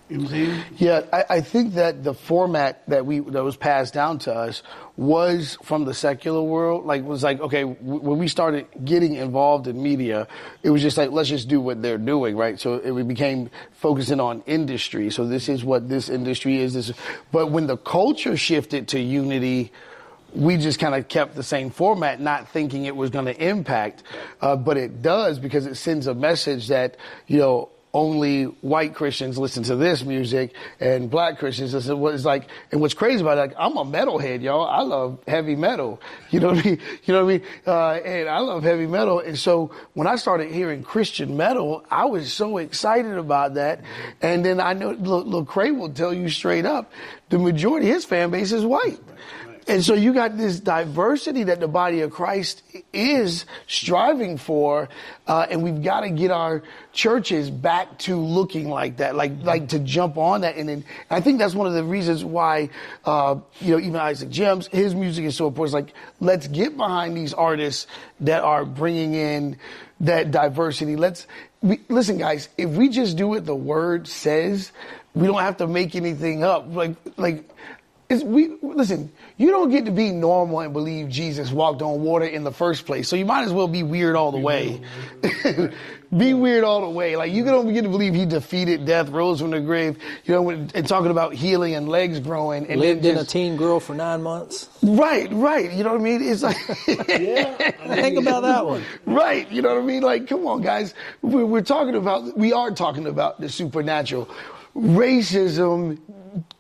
You 0.09 0.17
know 0.17 0.23
what 0.23 0.33
I'm 0.33 0.45
saying? 0.45 0.63
Yeah, 0.77 1.01
I, 1.13 1.25
I, 1.29 1.41
think 1.41 1.75
that 1.75 2.03
the 2.03 2.15
format 2.15 2.81
that 2.87 3.05
we 3.05 3.19
that 3.19 3.43
was 3.43 3.55
passed 3.55 3.93
down 3.93 4.17
to 4.19 4.33
us 4.33 4.63
was 4.97 5.55
from 5.61 5.85
the 5.85 5.93
secular 5.93 6.41
world. 6.41 6.87
Like, 6.87 7.03
was 7.03 7.21
like, 7.21 7.39
okay, 7.39 7.61
w- 7.61 8.01
when 8.01 8.17
we 8.17 8.27
started 8.27 8.65
getting 8.83 9.13
involved 9.13 9.67
in 9.67 9.81
media, 9.83 10.27
it 10.63 10.71
was 10.71 10.81
just 10.81 10.97
like, 10.97 11.11
let's 11.11 11.29
just 11.29 11.47
do 11.47 11.61
what 11.61 11.83
they're 11.83 11.99
doing, 11.99 12.35
right? 12.35 12.59
So 12.59 12.75
it 12.75 13.07
became 13.07 13.51
focusing 13.71 14.19
on 14.19 14.41
industry. 14.47 15.11
So 15.11 15.27
this 15.27 15.47
is 15.47 15.63
what 15.63 15.89
this 15.89 16.09
industry 16.09 16.57
is. 16.57 16.73
This, 16.73 16.91
but 17.31 17.51
when 17.51 17.67
the 17.67 17.77
culture 17.77 18.35
shifted 18.35 18.87
to 18.89 18.99
unity, 18.99 19.71
we 20.33 20.57
just 20.57 20.79
kind 20.79 20.95
of 20.95 21.07
kept 21.07 21.35
the 21.35 21.43
same 21.43 21.69
format, 21.69 22.19
not 22.19 22.49
thinking 22.49 22.85
it 22.85 22.95
was 22.95 23.11
going 23.11 23.25
to 23.25 23.47
impact, 23.47 24.01
uh, 24.41 24.55
but 24.55 24.75
it 24.75 25.03
does 25.03 25.37
because 25.37 25.67
it 25.67 25.75
sends 25.75 26.07
a 26.07 26.15
message 26.15 26.67
that 26.69 26.97
you 27.27 27.37
know 27.37 27.69
only 27.93 28.43
white 28.43 28.93
Christians 28.93 29.37
listen 29.37 29.63
to 29.63 29.75
this 29.75 30.03
music 30.03 30.53
and 30.79 31.09
black 31.09 31.39
Christians 31.39 31.73
listen. 31.73 32.01
It's 32.07 32.25
like, 32.25 32.47
and 32.71 32.81
what's 32.81 32.93
crazy 32.93 33.21
about 33.21 33.37
it, 33.37 33.41
like, 33.41 33.53
I'm 33.57 33.77
a 33.77 33.85
metalhead, 33.85 34.41
y'all. 34.41 34.67
I 34.67 34.81
love 34.81 35.19
heavy 35.27 35.55
metal. 35.55 36.01
You 36.31 36.39
know 36.39 36.49
what 36.49 36.59
I 36.59 36.69
mean? 36.69 36.79
You 37.05 37.13
know 37.15 37.25
what 37.25 37.33
I 37.33 37.37
mean? 37.37 37.47
Uh, 37.65 37.91
and 37.91 38.29
I 38.29 38.39
love 38.39 38.61
heavy 38.61 38.85
metal. 38.85 39.19
And 39.19 39.37
so 39.37 39.71
when 39.93 40.05
I 40.05 40.15
started 40.15 40.51
hearing 40.51 40.83
Christian 40.83 41.37
metal, 41.37 41.83
I 41.89 42.05
was 42.05 42.31
so 42.31 42.59
excited 42.59 43.17
about 43.17 43.55
that. 43.55 43.81
And 44.21 44.45
then 44.45 44.59
I 44.59 44.73
know, 44.73 44.91
look, 44.91 45.25
Lecrae 45.25 45.75
will 45.75 45.89
tell 45.89 46.13
you 46.13 46.29
straight 46.29 46.67
up, 46.67 46.91
the 47.29 47.39
majority 47.39 47.89
of 47.89 47.95
his 47.95 48.05
fan 48.05 48.29
base 48.29 48.51
is 48.51 48.63
white. 48.63 48.99
And 49.69 49.85
so 49.85 49.93
you 49.93 50.15
got 50.15 50.35
this 50.35 50.59
diversity 50.59 51.43
that 51.43 51.59
the 51.59 51.67
body 51.67 52.01
of 52.01 52.09
Christ 52.09 52.63
is 52.91 53.45
striving 53.67 54.37
for, 54.37 54.89
uh, 55.27 55.45
and 55.47 55.61
we've 55.61 55.83
got 55.83 56.01
to 56.01 56.09
get 56.09 56.31
our 56.31 56.63
churches 56.91 57.51
back 57.51 57.99
to 57.99 58.15
looking 58.15 58.67
like 58.67 58.97
that, 58.97 59.13
like 59.15 59.31
like 59.43 59.69
to 59.69 59.77
jump 59.77 60.17
on 60.17 60.41
that. 60.41 60.55
And 60.55 60.67
then 60.67 60.85
I 61.11 61.21
think 61.21 61.37
that's 61.37 61.53
one 61.53 61.67
of 61.67 61.73
the 61.73 61.83
reasons 61.83 62.25
why, 62.25 62.71
uh, 63.05 63.35
you 63.61 63.73
know, 63.73 63.79
even 63.79 63.97
Isaac 63.97 64.31
Gems, 64.31 64.65
his 64.65 64.95
music 64.95 65.25
is 65.25 65.35
so 65.35 65.45
important. 65.45 65.79
It's 65.79 65.93
like 65.93 65.95
let's 66.19 66.47
get 66.47 66.75
behind 66.75 67.15
these 67.15 67.35
artists 67.35 67.85
that 68.21 68.41
are 68.41 68.65
bringing 68.65 69.13
in 69.13 69.55
that 69.99 70.31
diversity. 70.31 70.95
Let's 70.95 71.27
we, 71.61 71.79
listen, 71.89 72.17
guys. 72.17 72.49
If 72.57 72.71
we 72.71 72.89
just 72.89 73.17
do 73.17 73.27
what 73.27 73.45
the 73.45 73.55
word 73.55 74.07
says, 74.07 74.71
we 75.13 75.27
don't 75.27 75.41
have 75.41 75.57
to 75.57 75.67
make 75.67 75.93
anything 75.93 76.43
up. 76.43 76.73
Like 76.73 76.95
like 77.17 77.47
It's, 78.09 78.23
we 78.23 78.57
listen. 78.63 79.11
You 79.37 79.51
don't 79.51 79.69
get 79.69 79.85
to 79.85 79.91
be 79.91 80.11
normal 80.11 80.61
and 80.61 80.73
believe 80.73 81.09
Jesus 81.09 81.51
walked 81.51 81.83
on 81.83 82.01
water 82.01 82.25
in 82.25 82.43
the 82.43 82.51
first 82.51 82.87
place. 82.87 83.07
So 83.07 83.15
you 83.15 83.25
might 83.25 83.43
as 83.43 83.53
well 83.53 83.67
be 83.67 83.83
weird 83.83 84.15
all 84.15 84.31
the 84.31 84.39
way. 84.39 84.81
be 86.17 86.33
weird 86.33 86.63
all 86.63 86.81
the 86.81 86.89
way. 86.89 87.15
Like 87.15 87.31
you 87.31 87.45
don't 87.45 87.71
get 87.71 87.83
to 87.83 87.89
believe 87.89 88.15
he 88.15 88.25
defeated 88.25 88.85
death, 88.85 89.09
rose 89.09 89.41
from 89.41 89.51
the 89.51 89.59
grave. 89.59 89.99
You 90.25 90.33
know, 90.33 90.49
and 90.49 90.87
talking 90.87 91.11
about 91.11 91.35
healing 91.35 91.75
and 91.75 91.87
legs 91.87 92.19
growing, 92.19 92.65
and 92.65 92.81
lived 92.81 93.03
then 93.03 93.17
in 93.17 93.21
a 93.21 93.25
teen 93.25 93.57
girl 93.57 93.79
for 93.79 93.93
nine 93.93 94.23
months. 94.23 94.69
Right, 94.81 95.31
right. 95.31 95.71
You 95.71 95.83
know 95.83 95.91
what 95.91 96.01
I 96.01 96.03
mean? 96.03 96.23
It's 96.23 96.41
like, 96.41 96.57
Think 96.85 98.17
about 98.17 98.41
that 98.41 98.65
one. 98.65 98.83
right. 99.05 99.49
You 99.51 99.61
know 99.61 99.75
what 99.75 99.83
I 99.83 99.85
mean? 99.85 100.01
Like, 100.01 100.27
come 100.27 100.47
on, 100.47 100.61
guys. 100.61 100.95
We're, 101.21 101.45
we're 101.45 101.61
talking 101.61 101.93
about, 101.95 102.35
we 102.35 102.53
are 102.53 102.71
talking 102.71 103.05
about 103.05 103.39
the 103.39 103.49
supernatural. 103.49 104.27
Racism, 104.75 105.99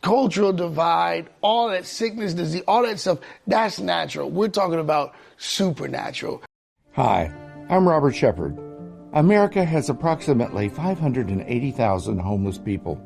cultural 0.01 0.53
divide, 0.53 1.29
all 1.41 1.69
that 1.69 1.85
sickness, 1.85 2.33
disease, 2.33 2.63
all 2.67 2.83
that 2.83 2.99
stuff, 2.99 3.19
that's 3.47 3.79
natural. 3.79 4.29
We're 4.29 4.49
talking 4.49 4.79
about 4.79 5.13
supernatural. 5.37 6.43
Hi, 6.93 7.31
I'm 7.69 7.87
Robert 7.87 8.15
Shepard. 8.15 8.57
America 9.13 9.63
has 9.65 9.89
approximately 9.89 10.69
580,000 10.69 12.19
homeless 12.19 12.57
people. 12.57 12.99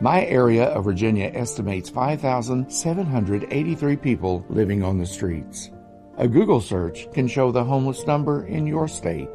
My 0.00 0.24
area 0.26 0.64
of 0.64 0.84
Virginia 0.84 1.30
estimates 1.32 1.88
5,783 1.88 3.96
people 3.96 4.44
living 4.48 4.82
on 4.82 4.98
the 4.98 5.06
streets. 5.06 5.70
A 6.18 6.28
Google 6.28 6.60
search 6.60 7.10
can 7.12 7.26
show 7.26 7.50
the 7.50 7.64
homeless 7.64 8.06
number 8.06 8.44
in 8.46 8.66
your 8.66 8.86
state. 8.86 9.30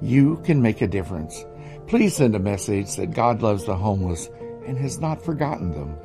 You 0.00 0.42
can 0.44 0.60
make 0.60 0.80
a 0.80 0.88
difference. 0.88 1.44
Please 1.86 2.16
send 2.16 2.34
a 2.34 2.40
message 2.40 2.96
that 2.96 3.12
God 3.12 3.42
loves 3.42 3.64
the 3.64 3.76
homeless 3.76 4.28
and 4.66 4.76
has 4.78 4.98
not 4.98 5.24
forgotten 5.24 5.70
them. 5.72 5.96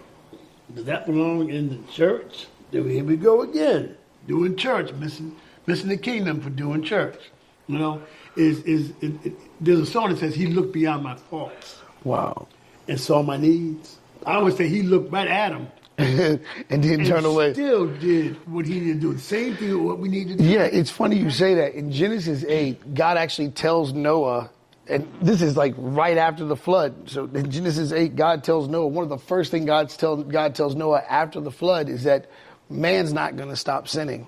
does 0.76 0.84
that 0.86 1.06
belong 1.06 1.50
in 1.50 1.70
the 1.70 1.92
church? 1.92 2.48
Then 2.72 2.90
here 2.90 3.04
we 3.06 3.16
go 3.16 3.44
again, 3.44 3.96
doing 4.28 4.58
church, 4.58 4.92
missing 4.94 5.36
missing 5.66 5.88
the 5.88 5.98
kingdom 5.98 6.42
for 6.42 6.50
doing 6.50 6.84
church. 6.84 7.20
You 7.68 7.78
know, 7.80 8.02
is 8.36 8.62
is 8.64 8.92
it, 9.02 9.14
it, 9.26 9.34
there's 9.62 9.80
a 9.80 9.86
song 9.86 10.10
that 10.10 10.18
says 10.20 10.36
he 10.36 10.48
looked 10.48 10.74
beyond 10.74 11.04
my 11.04 11.16
faults 11.16 11.78
Wow. 12.04 12.48
and 12.90 13.00
saw 13.00 13.24
my 13.24 13.38
needs. 13.38 13.98
I 14.26 14.34
always 14.36 14.58
say 14.58 14.68
he 14.68 14.82
looked 14.82 15.12
right 15.14 15.28
at 15.30 15.50
them 15.52 15.68
and 15.98 16.40
didn't 16.70 17.02
and 17.02 17.08
turn 17.08 17.26
away. 17.26 17.54
still 17.54 17.88
did 17.88 18.36
what 18.48 18.66
he 18.66 18.80
needed 18.80 18.96
to 18.96 19.00
do. 19.00 19.14
The 19.14 19.20
same 19.20 19.56
thing 19.56 19.84
what 19.84 20.00
we 20.00 20.10
need 20.10 20.28
to 20.30 20.36
do. 20.36 20.44
Yeah, 20.44 20.64
it's 20.64 20.90
funny 20.90 21.18
you 21.18 21.30
say 21.30 21.56
that. 21.56 21.76
In 21.76 21.92
Genesis 21.92 22.44
8, 22.44 22.96
God 22.96 23.18
actually 23.18 23.50
tells 23.50 23.94
Noah, 23.94 24.50
and 24.88 25.08
this 25.22 25.42
is 25.42 25.56
like 25.56 25.76
right 25.78 26.18
after 26.18 26.46
the 26.46 26.56
flood. 26.56 27.10
So 27.10 27.26
in 27.26 27.52
Genesis 27.52 27.92
8, 27.92 28.16
God 28.16 28.44
tells 28.44 28.68
Noah, 28.68 28.88
one 28.88 29.04
of 29.04 29.10
the 29.10 29.20
first 29.20 29.52
things 29.52 29.66
God's 29.66 29.96
tell, 29.96 30.18
God 30.18 30.56
tells 30.56 30.76
Noah 30.76 31.04
after 31.08 31.40
the 31.40 31.52
flood 31.52 31.90
is 31.90 32.04
that 32.04 32.30
man's 32.70 33.14
not 33.14 33.36
going 33.36 33.50
to 33.50 33.56
stop 33.56 33.88
sinning. 33.88 34.26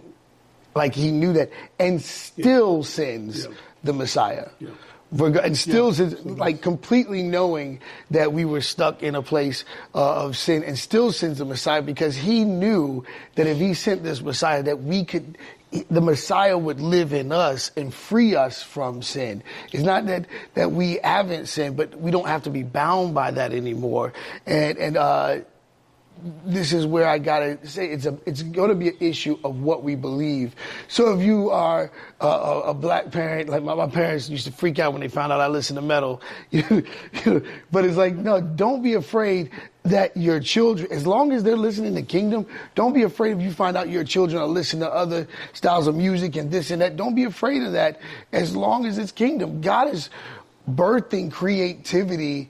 Like 0.75 0.93
he 0.93 1.10
knew 1.10 1.34
that, 1.34 1.51
and 1.80 2.01
still 2.01 2.84
sins 2.84 3.45
Yeah. 3.45 3.56
the 3.84 3.93
Messiah. 3.93 4.49
Yeah. 4.60 4.69
And 5.19 5.58
still, 5.58 5.93
Yeah. 5.93 6.10
like 6.23 6.62
completely 6.62 7.23
knowing 7.23 7.80
that 8.12 8.34
we 8.34 8.45
were 8.45 8.62
stuck 8.62 9.01
in 9.01 9.15
a 9.15 9.21
place 9.21 9.63
uh, 9.93 10.25
of 10.25 10.36
sin, 10.38 10.63
and 10.63 10.78
still 10.78 11.12
sends 11.12 11.39
the 11.39 11.45
Messiah 11.45 11.82
because 11.82 12.15
he 12.15 12.43
knew 12.43 13.04
that 13.36 13.47
if 13.47 13.58
he 13.58 13.73
sent 13.73 14.04
this 14.04 14.21
Messiah, 14.21 14.63
that 14.63 14.84
we 14.84 15.06
could, 15.06 15.38
the 15.89 16.01
Messiah 16.01 16.58
would 16.58 16.80
live 16.80 17.13
in 17.13 17.32
us 17.32 17.71
and 17.78 17.93
free 17.93 18.36
us 18.36 18.62
from 18.62 19.01
sin. 19.01 19.43
It's 19.71 19.84
not 19.84 20.06
that 20.08 20.25
that 20.54 20.71
we 20.71 20.99
haven't 21.04 21.47
sinned, 21.47 21.78
but 21.78 21.99
we 21.99 22.12
don't 22.12 22.28
have 22.28 22.43
to 22.43 22.49
be 22.49 22.63
bound 22.63 23.13
by 23.13 23.32
that 23.32 23.54
anymore. 23.54 24.13
And 24.45 24.78
and 24.78 24.97
uh, 24.97 25.38
this 26.45 26.73
is 26.73 26.86
where 26.86 27.08
I 27.08 27.17
gotta 27.19 27.65
say 27.67 27.88
it's 27.89 28.06
a 28.06 28.17
it's 28.25 28.41
going 28.41 28.69
to 28.69 28.75
be 28.75 28.89
an 28.89 28.97
issue 28.99 29.38
of 29.43 29.62
what 29.62 29.84
we 29.84 29.95
believe. 29.95 30.56
So 30.88 31.13
if 31.13 31.23
you 31.23 31.49
are 31.49 31.91
a, 32.19 32.28
a, 32.28 32.62
a 32.62 32.73
black 32.73 33.12
parent, 33.12 33.49
like 33.49 33.63
my, 33.63 33.75
my 33.75 33.88
parents 33.88 34.30
used 34.30 34.45
to 34.45 34.51
freak 34.51 34.80
out 34.80 34.93
when 34.93 35.01
they 35.01 35.08
found 35.08 35.32
out 35.32 35.41
I 35.41 35.47
listened 35.47 35.78
to 35.78 35.82
metal, 35.82 36.21
but 36.51 37.86
it's 37.86 37.97
like 37.97 38.15
no, 38.15 38.41
don't 38.41 38.82
be 38.82 38.93
afraid 38.93 39.51
that 39.84 40.17
your 40.17 40.39
children, 40.39 40.91
as 40.91 41.06
long 41.06 41.32
as 41.32 41.43
they're 41.43 41.56
listening 41.56 41.93
to 41.95 42.01
Kingdom, 42.01 42.47
don't 42.73 42.93
be 42.93 43.04
afraid 43.04 43.38
if 43.38 43.41
you 43.41 43.51
find 43.51 43.78
out 43.78 43.89
your 43.89 44.04
children 44.04 44.41
are 44.41 44.47
listening 44.47 44.82
to 44.82 44.91
other 44.91 45.28
styles 45.54 45.86
of 45.88 45.95
music 45.95 46.36
and 46.36 46.49
this 46.49 46.71
and 46.71 46.82
that. 46.82 46.95
Don't 46.95 47.13
be 47.13 47.25
afraid 47.25 47.62
of 47.62 47.73
that. 47.73 47.99
As 48.32 48.56
long 48.56 48.86
as 48.86 48.97
it's 48.97 49.12
Kingdom, 49.12 49.62
God 49.62 49.93
is 49.93 50.10
birthing 50.67 51.32
creativity 51.32 52.49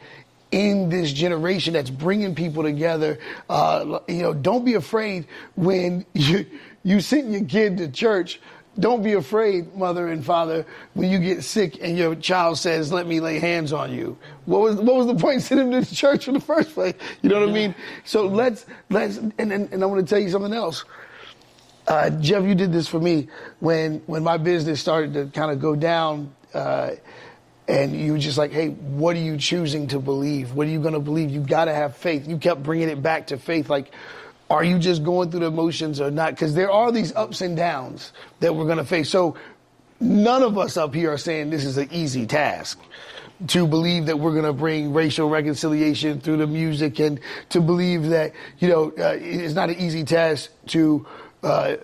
in 0.56 0.88
this 0.88 1.12
generation 1.12 1.74
that's 1.74 1.90
bringing 1.90 2.34
people 2.34 2.64
together. 2.64 3.20
Uh, 3.50 4.00
you 4.08 4.22
know, 4.22 4.34
don't 4.34 4.64
be 4.64 4.76
afraid 4.76 5.28
when 5.56 6.06
you 6.14 6.46
you 6.84 7.02
send 7.02 7.34
your 7.34 7.44
kid 7.44 7.78
to 7.78 7.90
church. 7.90 8.40
Don't 8.80 9.04
be 9.04 9.14
afraid, 9.14 9.76
mother 9.76 10.08
and 10.08 10.24
father, 10.26 10.66
when 10.94 11.10
you 11.10 11.20
get 11.20 11.44
sick 11.44 11.78
and 11.82 11.98
your 11.98 12.16
child 12.16 12.58
says, 12.58 12.90
"Let 12.90 13.06
me 13.06 13.20
lay 13.20 13.40
hands 13.40 13.74
on 13.74 13.94
you." 13.94 14.18
What 14.46 14.62
was 14.62 14.76
what 14.78 14.96
was 14.96 15.08
the 15.08 15.16
point 15.16 15.42
sending 15.42 15.72
them 15.72 15.84
to 15.84 15.96
church 15.96 16.30
in 16.30 16.34
the 16.34 16.40
first 16.40 16.74
place? 16.74 16.94
You 17.22 17.30
know 17.30 17.42
what 17.42 17.50
I 17.50 17.52
mean? 17.52 17.76
So 18.06 18.26
let's 18.26 18.66
let's 18.90 19.18
and 19.18 19.34
and, 19.38 19.52
and 19.74 19.84
I 19.84 19.86
want 19.86 20.08
to 20.08 20.10
tell 20.10 20.22
you 20.22 20.30
something 20.30 20.54
else. 20.54 20.86
Uh, 21.86 22.10
Jeff, 22.12 22.44
you 22.46 22.56
did 22.56 22.72
this 22.72 22.88
for 22.88 23.00
me 23.00 23.28
when 23.60 24.02
when 24.06 24.24
my 24.24 24.38
business 24.38 24.80
started 24.80 25.14
to 25.16 25.26
kind 25.38 25.52
of 25.52 25.60
go 25.60 25.76
down. 25.76 26.34
Uh, 26.54 26.92
and 27.68 28.00
you 28.00 28.14
were 28.14 28.20
just 28.20 28.38
like, 28.38 28.52
hey, 28.52 28.70
what 28.70 29.16
are 29.16 29.20
you 29.20 29.38
choosing 29.38 29.88
to 29.88 30.00
believe? 30.00 30.54
What 30.54 30.68
are 30.68 30.70
you 30.70 30.80
going 30.80 30.94
to 30.94 31.00
believe? 31.00 31.32
You 31.32 31.42
got 31.42 31.66
to 31.66 31.74
have 31.74 31.98
faith. 31.98 32.28
You 32.28 32.38
kept 32.38 32.62
bringing 32.62 32.90
it 32.90 33.02
back 33.02 33.28
to 33.28 33.38
faith. 33.38 33.70
Like, 33.70 33.92
are 34.50 34.64
you 34.64 34.78
just 34.78 35.04
going 35.04 35.32
through 35.32 35.40
the 35.40 35.48
emotions 35.48 36.00
or 36.00 36.12
not? 36.12 36.32
Because 36.32 36.54
there 36.54 36.72
are 36.72 36.92
these 36.92 37.16
ups 37.16 37.42
and 37.42 37.58
downs 37.58 38.14
that 38.40 38.56
we're 38.56 38.66
going 38.66 38.78
to 38.78 38.86
face. 38.86 39.10
So 39.10 39.36
none 40.00 40.44
of 40.44 40.58
us 40.58 40.78
up 40.78 40.94
here 40.94 41.12
are 41.12 41.18
saying 41.18 41.50
this 41.50 41.66
is 41.66 41.78
an 41.78 41.90
easy 41.92 42.28
task 42.28 42.80
to 43.48 43.68
believe 43.68 44.06
that 44.06 44.20
we're 44.20 44.32
going 44.32 44.46
to 44.46 44.54
bring 44.54 44.94
racial 44.94 45.28
reconciliation 45.28 46.22
through 46.22 46.38
the 46.38 46.48
music 46.48 47.00
and 47.00 47.20
to 47.50 47.60
believe 47.60 48.10
that, 48.10 48.34
you 48.60 48.70
know, 48.70 48.94
uh, 48.98 49.18
it's 49.20 49.56
not 49.56 49.70
an 49.70 49.78
easy 49.78 50.04
task 50.04 50.52
to, 50.68 51.06
uh, 51.44 51.76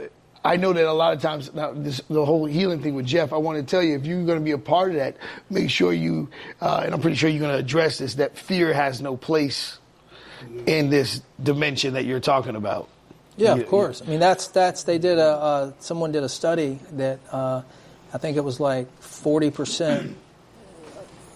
I 0.44 0.58
know 0.58 0.74
that 0.74 0.86
a 0.86 0.92
lot 0.94 1.14
of 1.14 1.22
times 1.22 1.54
now 1.54 1.72
this, 1.72 2.02
the 2.10 2.26
whole 2.26 2.46
healing 2.46 2.82
thing 2.82 2.96
with 2.96 3.06
Jeff. 3.06 3.32
I 3.32 3.38
want 3.38 3.60
to 3.60 3.64
tell 3.64 3.84
you 3.84 3.96
if 3.96 4.06
you're 4.06 4.24
going 4.26 4.40
to 4.40 4.44
be 4.44 4.52
a 4.52 4.58
part 4.58 4.90
of 4.90 4.96
that, 4.96 5.18
make 5.50 5.70
sure 5.70 5.94
you 5.94 6.30
uh, 6.62 6.82
and 6.86 6.94
I'm 6.94 7.02
pretty 7.02 7.16
sure 7.16 7.30
you're 7.30 7.40
going 7.40 7.54
to 7.54 7.60
address 7.60 8.00
this. 8.00 8.16
That 8.16 8.38
fear 8.38 8.74
has 8.74 9.02
no 9.02 9.16
place 9.18 9.78
in 10.66 10.90
this 10.90 11.22
dimension 11.42 11.94
that 11.94 12.06
you're 12.06 12.20
talking 12.20 12.56
about. 12.56 12.90
Yeah, 13.38 13.56
You- 13.56 13.62
of 13.62 13.68
course. 13.70 14.02
I 14.02 14.06
mean, 14.06 14.20
that's 14.20 14.48
that's 14.48 14.84
they 14.84 14.98
did 14.98 15.20
a 15.20 15.30
uh, 15.30 15.72
someone 15.80 16.12
did 16.12 16.24
a 16.24 16.30
study 16.30 16.80
that 16.94 17.20
uh, 17.32 17.62
I 18.14 18.18
think 18.18 18.36
it 18.38 18.44
was 18.44 18.60
like 18.60 18.92
forty 19.02 19.52
percent 19.52 20.18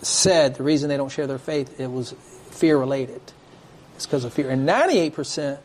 said 0.01 0.55
the 0.55 0.63
reason 0.63 0.89
they 0.89 0.97
don't 0.97 1.11
share 1.11 1.27
their 1.27 1.37
faith 1.39 1.79
it 1.79 1.91
was 1.91 2.13
fear 2.51 2.77
related. 2.77 3.21
It's 3.95 4.05
because 4.05 4.23
of 4.25 4.33
fear, 4.33 4.49
and 4.49 4.65
ninety 4.65 4.97
eight 4.97 5.13
percent 5.13 5.59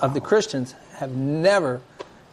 of 0.00 0.14
the 0.14 0.20
Christians 0.20 0.74
have 0.94 1.10
never 1.14 1.80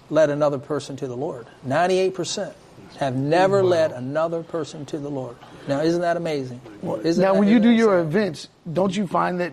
led 0.09 0.29
another 0.29 0.57
person 0.59 0.95
to 0.97 1.07
the 1.07 1.15
Lord. 1.17 1.47
Ninety 1.63 1.97
eight 1.97 2.13
percent. 2.15 2.53
have 2.99 3.15
never 3.15 3.63
led 3.63 3.91
another 3.91 4.43
person 4.43 4.85
to 4.87 4.97
the 4.99 5.09
Lord. 5.09 5.35
Now, 5.67 5.81
isn't 5.81 6.01
that 6.01 6.15
amazing? 6.17 6.61
Isn't 7.03 7.21
now, 7.21 7.33
that- 7.33 7.39
when 7.39 7.47
you 7.47 7.59
do 7.59 7.69
your 7.69 7.99
sad? 7.99 8.07
events, 8.07 8.47
don't 8.71 8.95
you 8.95 9.07
find 9.07 9.39
that 9.39 9.51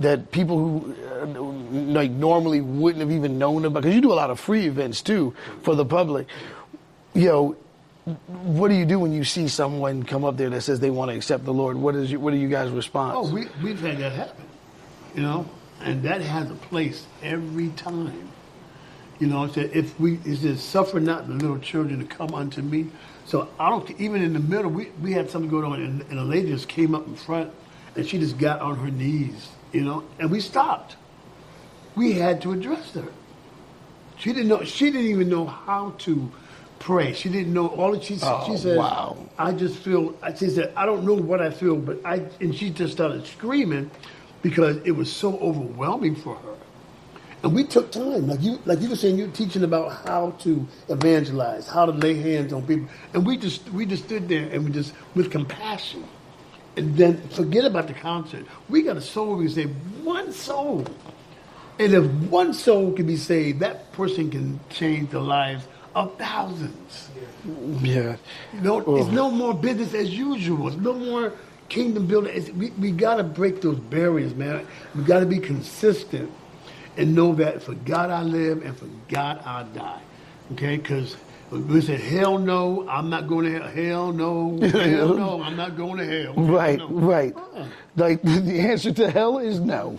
that 0.00 0.30
people 0.32 0.58
who 0.58 0.94
uh, 1.08 1.24
like 1.92 2.10
normally 2.10 2.60
wouldn't 2.60 3.00
have 3.00 3.12
even 3.12 3.38
known 3.38 3.64
about 3.64 3.82
because 3.82 3.94
you 3.94 4.00
do 4.00 4.12
a 4.12 4.14
lot 4.14 4.28
of 4.30 4.40
free 4.40 4.66
events 4.66 5.00
too 5.02 5.34
for 5.62 5.74
the 5.74 5.84
public. 5.84 6.26
You 7.14 7.28
know, 7.28 7.56
what 8.26 8.68
do 8.68 8.74
you 8.74 8.84
do 8.84 8.98
when 8.98 9.12
you 9.12 9.22
see 9.24 9.46
someone 9.48 10.02
come 10.02 10.24
up 10.24 10.36
there 10.36 10.50
that 10.50 10.60
says 10.62 10.80
they 10.80 10.90
want 10.90 11.10
to 11.12 11.16
accept 11.16 11.44
the 11.44 11.54
Lord? 11.54 11.76
What 11.76 11.94
is 11.94 12.10
your, 12.10 12.20
what 12.20 12.34
are 12.34 12.36
you 12.36 12.48
guys' 12.48 12.70
response? 12.70 13.14
Oh, 13.16 13.32
we, 13.32 13.46
we've 13.62 13.80
had 13.80 13.98
that 13.98 14.12
happen, 14.12 14.44
you 15.14 15.22
know, 15.22 15.48
and 15.80 16.02
that 16.02 16.20
has 16.20 16.50
a 16.50 16.54
place 16.54 17.06
every 17.22 17.68
time. 17.70 18.28
You 19.20 19.28
know, 19.28 19.44
it 19.44 19.54
said, 19.54 19.70
if 19.74 19.98
we, 20.00 20.14
it 20.24 20.38
says, 20.38 20.62
suffer 20.62 21.00
not 21.00 21.28
the 21.28 21.34
little 21.34 21.58
children 21.58 22.00
to 22.00 22.06
come 22.06 22.34
unto 22.34 22.62
me. 22.62 22.88
So 23.26 23.48
I 23.58 23.70
don't, 23.70 23.90
even 24.00 24.22
in 24.22 24.32
the 24.34 24.40
middle, 24.40 24.70
we, 24.70 24.90
we 25.00 25.12
had 25.12 25.30
something 25.30 25.50
going 25.50 25.64
on, 25.64 25.80
and, 25.80 26.02
and 26.10 26.18
a 26.18 26.24
lady 26.24 26.48
just 26.48 26.68
came 26.68 26.94
up 26.94 27.06
in 27.06 27.16
front, 27.16 27.52
and 27.96 28.06
she 28.06 28.18
just 28.18 28.38
got 28.38 28.60
on 28.60 28.76
her 28.76 28.90
knees, 28.90 29.50
you 29.72 29.82
know, 29.82 30.04
and 30.18 30.30
we 30.30 30.40
stopped. 30.40 30.96
We 31.96 32.12
had 32.14 32.42
to 32.42 32.52
address 32.52 32.92
her. 32.94 33.06
She 34.18 34.32
didn't 34.32 34.48
know, 34.48 34.64
she 34.64 34.90
didn't 34.90 35.08
even 35.08 35.28
know 35.28 35.46
how 35.46 35.94
to 36.00 36.30
pray. 36.80 37.14
She 37.14 37.28
didn't 37.28 37.52
know 37.54 37.68
all 37.68 37.92
that 37.92 38.04
she, 38.04 38.18
Oh, 38.22 38.44
she 38.46 38.56
said, 38.56 38.78
wow. 38.78 39.16
I 39.38 39.52
just 39.52 39.78
feel, 39.78 40.14
she 40.38 40.48
said, 40.50 40.72
I 40.76 40.86
don't 40.86 41.04
know 41.04 41.14
what 41.14 41.40
I 41.40 41.50
feel, 41.50 41.76
but 41.76 42.00
I, 42.04 42.26
and 42.40 42.54
she 42.54 42.70
just 42.70 42.92
started 42.92 43.26
screaming 43.26 43.90
because 44.42 44.76
it 44.84 44.92
was 44.92 45.12
so 45.12 45.38
overwhelming 45.38 46.16
for 46.16 46.36
her. 46.36 46.54
And 47.44 47.54
we 47.54 47.64
took 47.64 47.92
time, 47.92 48.26
like 48.26 48.40
you, 48.40 48.58
like 48.64 48.80
you 48.80 48.88
were 48.88 48.96
saying, 48.96 49.18
you're 49.18 49.28
teaching 49.28 49.64
about 49.64 49.92
how 50.06 50.30
to 50.40 50.66
evangelize, 50.88 51.68
how 51.68 51.84
to 51.84 51.92
lay 51.92 52.14
hands 52.14 52.54
on 52.54 52.66
people, 52.66 52.88
and 53.12 53.26
we 53.26 53.36
just, 53.36 53.68
we 53.68 53.84
just 53.84 54.04
stood 54.04 54.30
there 54.30 54.48
and 54.48 54.64
we 54.64 54.70
just, 54.70 54.94
with 55.14 55.30
compassion, 55.30 56.04
and 56.78 56.96
then 56.96 57.20
forget 57.28 57.66
about 57.66 57.86
the 57.86 57.92
concert. 57.92 58.46
We 58.70 58.80
got 58.80 58.96
a 58.96 59.02
soul. 59.02 59.36
We 59.36 59.48
save 59.48 59.70
one 60.02 60.32
soul, 60.32 60.86
and 61.78 61.92
if 61.92 62.10
one 62.30 62.54
soul 62.54 62.92
can 62.92 63.06
be 63.06 63.18
saved, 63.18 63.60
that 63.60 63.92
person 63.92 64.30
can 64.30 64.58
change 64.70 65.10
the 65.10 65.20
lives 65.20 65.68
of 65.94 66.16
thousands. 66.16 67.10
yeah. 67.82 68.16
You 68.54 68.60
know, 68.62 68.96
it's 68.96 69.10
no 69.10 69.30
more 69.30 69.52
business 69.52 69.92
as 69.92 70.08
usual. 70.16 70.68
It's 70.68 70.78
no 70.78 70.94
more 70.94 71.34
kingdom 71.68 72.06
building. 72.06 72.34
It's, 72.34 72.48
we 72.48 72.70
we 72.70 72.90
got 72.90 73.16
to 73.16 73.22
break 73.22 73.60
those 73.60 73.78
barriers, 73.78 74.34
man. 74.34 74.66
We 74.94 75.04
got 75.04 75.20
to 75.20 75.26
be 75.26 75.38
consistent 75.38 76.32
and 76.96 77.14
know 77.14 77.34
that 77.34 77.62
for 77.62 77.74
God 77.74 78.10
I 78.10 78.22
live 78.22 78.64
and 78.64 78.76
for 78.76 78.88
God 79.08 79.40
I 79.44 79.62
die. 79.74 80.00
Okay, 80.52 80.76
because 80.76 81.16
we 81.50 81.80
said, 81.80 82.00
hell 82.00 82.38
no, 82.38 82.86
I'm 82.88 83.10
not 83.10 83.28
going 83.28 83.44
to 83.46 83.60
hell. 83.60 83.68
Hell 83.70 84.12
no, 84.12 84.58
hell 84.68 85.14
no, 85.14 85.42
I'm 85.44 85.56
not 85.56 85.76
going 85.76 85.98
to 85.98 86.22
hell. 86.22 86.34
Right, 86.34 86.78
no. 86.78 86.88
right. 86.88 87.34
Uh-uh. 87.36 87.66
Like 87.96 88.22
the 88.22 88.60
answer 88.60 88.92
to 88.92 89.10
hell 89.10 89.38
is 89.38 89.60
no. 89.60 89.98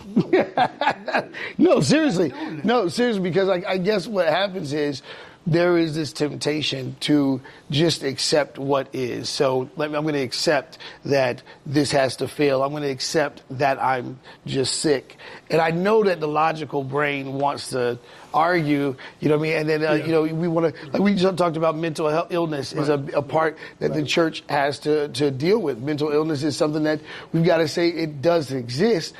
no, 1.58 1.79
seriously. 1.81 2.34
No, 2.63 2.88
seriously, 2.89 3.21
because 3.21 3.49
I, 3.49 3.63
I 3.67 3.77
guess 3.77 4.08
what 4.08 4.27
happens 4.27 4.73
is 4.73 5.01
there 5.47 5.77
is 5.77 5.95
this 5.95 6.12
temptation 6.12 6.95
to 7.01 7.39
just 7.69 8.03
accept 8.03 8.58
what 8.58 8.93
is. 8.93 9.29
So 9.29 9.69
let 9.75 9.91
me, 9.91 9.97
I'm 9.97 10.03
going 10.03 10.15
to 10.15 10.21
accept 10.21 10.79
that 11.05 11.43
this 11.65 11.91
has 11.91 12.15
to 12.17 12.27
fail. 12.27 12.63
I'm 12.63 12.71
going 12.71 12.84
to 12.84 12.89
accept 12.89 13.43
that 13.51 13.81
I'm 13.81 14.19
just 14.45 14.77
sick. 14.77 15.17
And 15.49 15.62
I 15.62 15.69
know 15.69 16.03
that 16.03 16.19
the 16.19 16.27
logical 16.27 16.84
brain 16.84 17.34
wants 17.34 17.69
to 17.69 17.99
argue, 18.34 18.95
you 19.19 19.29
know 19.29 19.38
what 19.38 19.45
I 19.45 19.49
mean? 19.49 19.58
And 19.58 19.69
then, 19.69 19.86
uh, 19.86 19.93
you 19.93 20.12
know, 20.12 20.23
we 20.23 20.47
want 20.47 20.73
to, 20.73 20.86
like 20.91 21.01
we 21.01 21.13
just 21.13 21.38
talked 21.38 21.58
about 21.58 21.77
mental 21.77 22.10
health 22.10 22.31
illness 22.31 22.73
is 22.73 22.89
a, 22.89 22.95
a 23.13 23.21
part 23.21 23.58
that 23.79 23.93
the 23.93 24.03
church 24.03 24.43
has 24.49 24.79
to, 24.79 25.10
to 25.10 25.29
deal 25.29 25.60
with. 25.60 25.77
Mental 25.77 26.12
illness 26.12 26.43
is 26.43 26.58
something 26.58 26.84
that 26.84 27.01
we've 27.31 27.45
got 27.45 27.58
to 27.58 27.67
say 27.67 27.89
it 27.89 28.21
does 28.21 28.51
exist. 28.51 29.13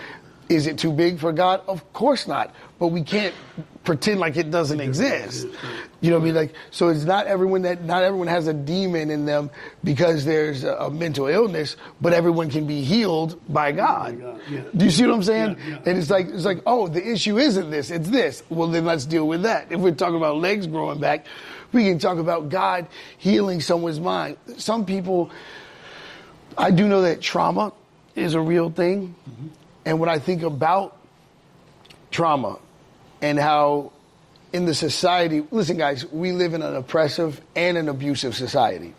Is 0.50 0.68
it 0.68 0.78
too 0.78 0.92
big 0.92 1.20
for 1.20 1.32
God? 1.32 1.62
Of 1.68 1.94
course 1.94 2.28
not. 2.28 2.54
But 2.78 2.88
we 2.88 3.04
can't 3.04 3.34
pretend 3.86 4.20
like 4.20 4.36
it 4.36 4.52
doesn't 4.52 4.80
exist. 4.80 5.48
You 6.02 6.10
know 6.12 6.18
what 6.18 6.24
I 6.24 6.26
mean? 6.26 6.36
Like, 6.36 6.54
so 6.72 6.90
it's 6.90 7.06
not 7.06 7.28
everyone 7.28 7.62
that, 7.64 7.84
not 7.84 8.04
everyone 8.04 8.28
has 8.28 8.48
a 8.48 8.54
demon 8.54 9.10
in 9.10 9.26
them 9.26 9.50
because 9.84 10.26
there's 10.26 10.64
a, 10.64 10.74
a 10.74 10.92
mental 10.92 11.28
illness, 11.28 11.78
but 12.02 12.14
everyone 12.14 12.50
can 12.50 12.68
be 12.68 12.82
healed 12.82 13.40
by 13.52 13.72
God. 13.72 14.20
God, 14.20 14.42
yeah. 14.50 14.62
Do 14.76 14.86
you 14.86 14.92
see 14.92 15.06
what 15.06 15.16
I'm 15.16 15.24
saying? 15.24 15.58
Yeah, 15.58 15.70
yeah. 15.70 15.82
And 15.86 15.98
it's 15.98 16.10
like, 16.10 16.28
it's 16.28 16.46
like, 16.46 16.62
oh, 16.66 16.88
the 16.88 17.08
issue 17.08 17.38
isn't 17.38 17.72
this, 17.72 17.92
it's 17.92 18.10
this. 18.10 18.44
Well, 18.50 18.68
then 18.68 18.86
let's 18.86 19.06
deal 19.06 19.28
with 19.28 19.44
that. 19.44 19.72
If 19.72 19.80
we're 19.80 19.96
talking 19.96 20.18
about 20.18 20.38
legs 20.38 20.68
growing 20.68 21.00
back, 21.00 21.26
we 21.72 21.86
can 21.86 22.00
talk 22.00 22.18
about 22.18 22.50
God 22.50 22.88
healing 23.18 23.62
someone's 23.62 24.00
mind. 24.00 24.38
Some 24.58 24.86
people, 24.86 25.32
I 26.58 26.72
do 26.72 26.88
know 26.88 27.04
that 27.04 27.22
trauma 27.22 27.74
is 28.16 28.34
a 28.34 28.42
real 28.42 28.70
thing. 28.70 29.16
Mm-hmm. 29.30 29.48
And 29.86 30.00
when 30.00 30.10
I 30.10 30.20
think 30.20 30.44
about 30.44 30.98
trauma 32.12 32.60
and 33.26 33.40
how 33.40 33.92
in 34.54 34.66
the 34.66 34.76
society, 34.76 35.44
listen, 35.50 35.78
guys, 35.78 36.06
we 36.12 36.32
live 36.32 36.54
in 36.54 36.62
an 36.62 36.76
oppressive 36.76 37.42
and 37.56 37.76
an 37.76 37.90
abusive 37.90 38.36
society. 38.36 38.94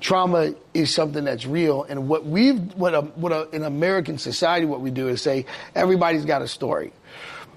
Trauma 0.00 0.54
is 0.72 0.94
something 0.94 1.24
that's 1.24 1.44
real. 1.46 1.82
And 1.82 2.08
what 2.08 2.24
we've, 2.24 2.60
what, 2.74 2.94
a, 2.94 3.00
what 3.00 3.32
a, 3.32 3.50
in 3.50 3.64
American 3.64 4.18
society, 4.18 4.66
what 4.66 4.80
we 4.80 4.92
do 4.92 5.08
is 5.08 5.20
say 5.20 5.46
everybody's 5.74 6.24
got 6.24 6.42
a 6.42 6.48
story. 6.48 6.92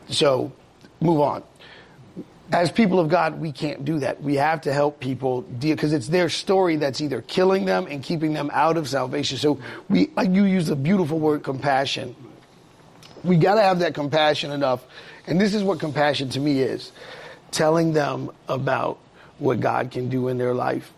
So 0.09 0.51
move 0.99 1.21
on. 1.21 1.43
As 2.51 2.71
people 2.71 2.99
of 2.99 3.07
God, 3.07 3.39
we 3.39 3.51
can't 3.51 3.85
do 3.85 3.99
that. 3.99 4.21
We 4.21 4.35
have 4.35 4.61
to 4.61 4.73
help 4.73 4.99
people 4.99 5.43
deal 5.43 5.75
because 5.75 5.93
it's 5.93 6.07
their 6.07 6.29
story 6.29 6.77
that's 6.77 7.01
either 7.01 7.21
killing 7.21 7.65
them 7.65 7.85
and 7.87 8.01
keeping 8.01 8.33
them 8.33 8.49
out 8.51 8.77
of 8.77 8.89
salvation. 8.89 9.37
So 9.37 9.59
we, 9.89 10.09
like 10.15 10.31
you 10.31 10.45
use 10.45 10.65
the 10.65 10.75
beautiful 10.75 11.19
word 11.19 11.43
compassion 11.43 12.15
we 13.25 13.37
got 13.37 13.55
to 13.55 13.61
have 13.61 13.79
that 13.79 13.93
compassion 13.93 14.51
enough. 14.51 14.85
And 15.27 15.39
this 15.39 15.53
is 15.53 15.63
what 15.63 15.79
compassion 15.79 16.29
to 16.29 16.39
me 16.39 16.61
is 16.61 16.91
telling 17.51 17.93
them 17.93 18.31
about 18.47 18.99
what 19.39 19.59
God 19.59 19.91
can 19.91 20.09
do 20.09 20.27
in 20.27 20.37
their 20.37 20.53
life. 20.53 20.93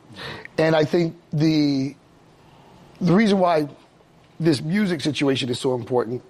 And 0.57 0.75
I 0.75 0.85
think 0.85 1.15
the, 1.31 1.95
the 2.99 3.13
reason 3.13 3.39
why 3.39 3.67
this 4.39 4.61
music 4.61 5.01
situation 5.01 5.49
is 5.49 5.59
so 5.59 5.75
important 5.75 6.23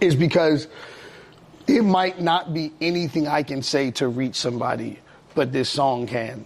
is 0.00 0.14
because 0.14 0.66
it 1.66 1.82
might 1.82 2.20
not 2.20 2.52
be 2.52 2.72
anything 2.80 3.28
I 3.28 3.42
can 3.42 3.62
say 3.62 3.90
to 3.92 4.08
reach 4.08 4.34
somebody, 4.34 4.98
but 5.34 5.52
this 5.52 5.68
song 5.68 6.06
can. 6.06 6.44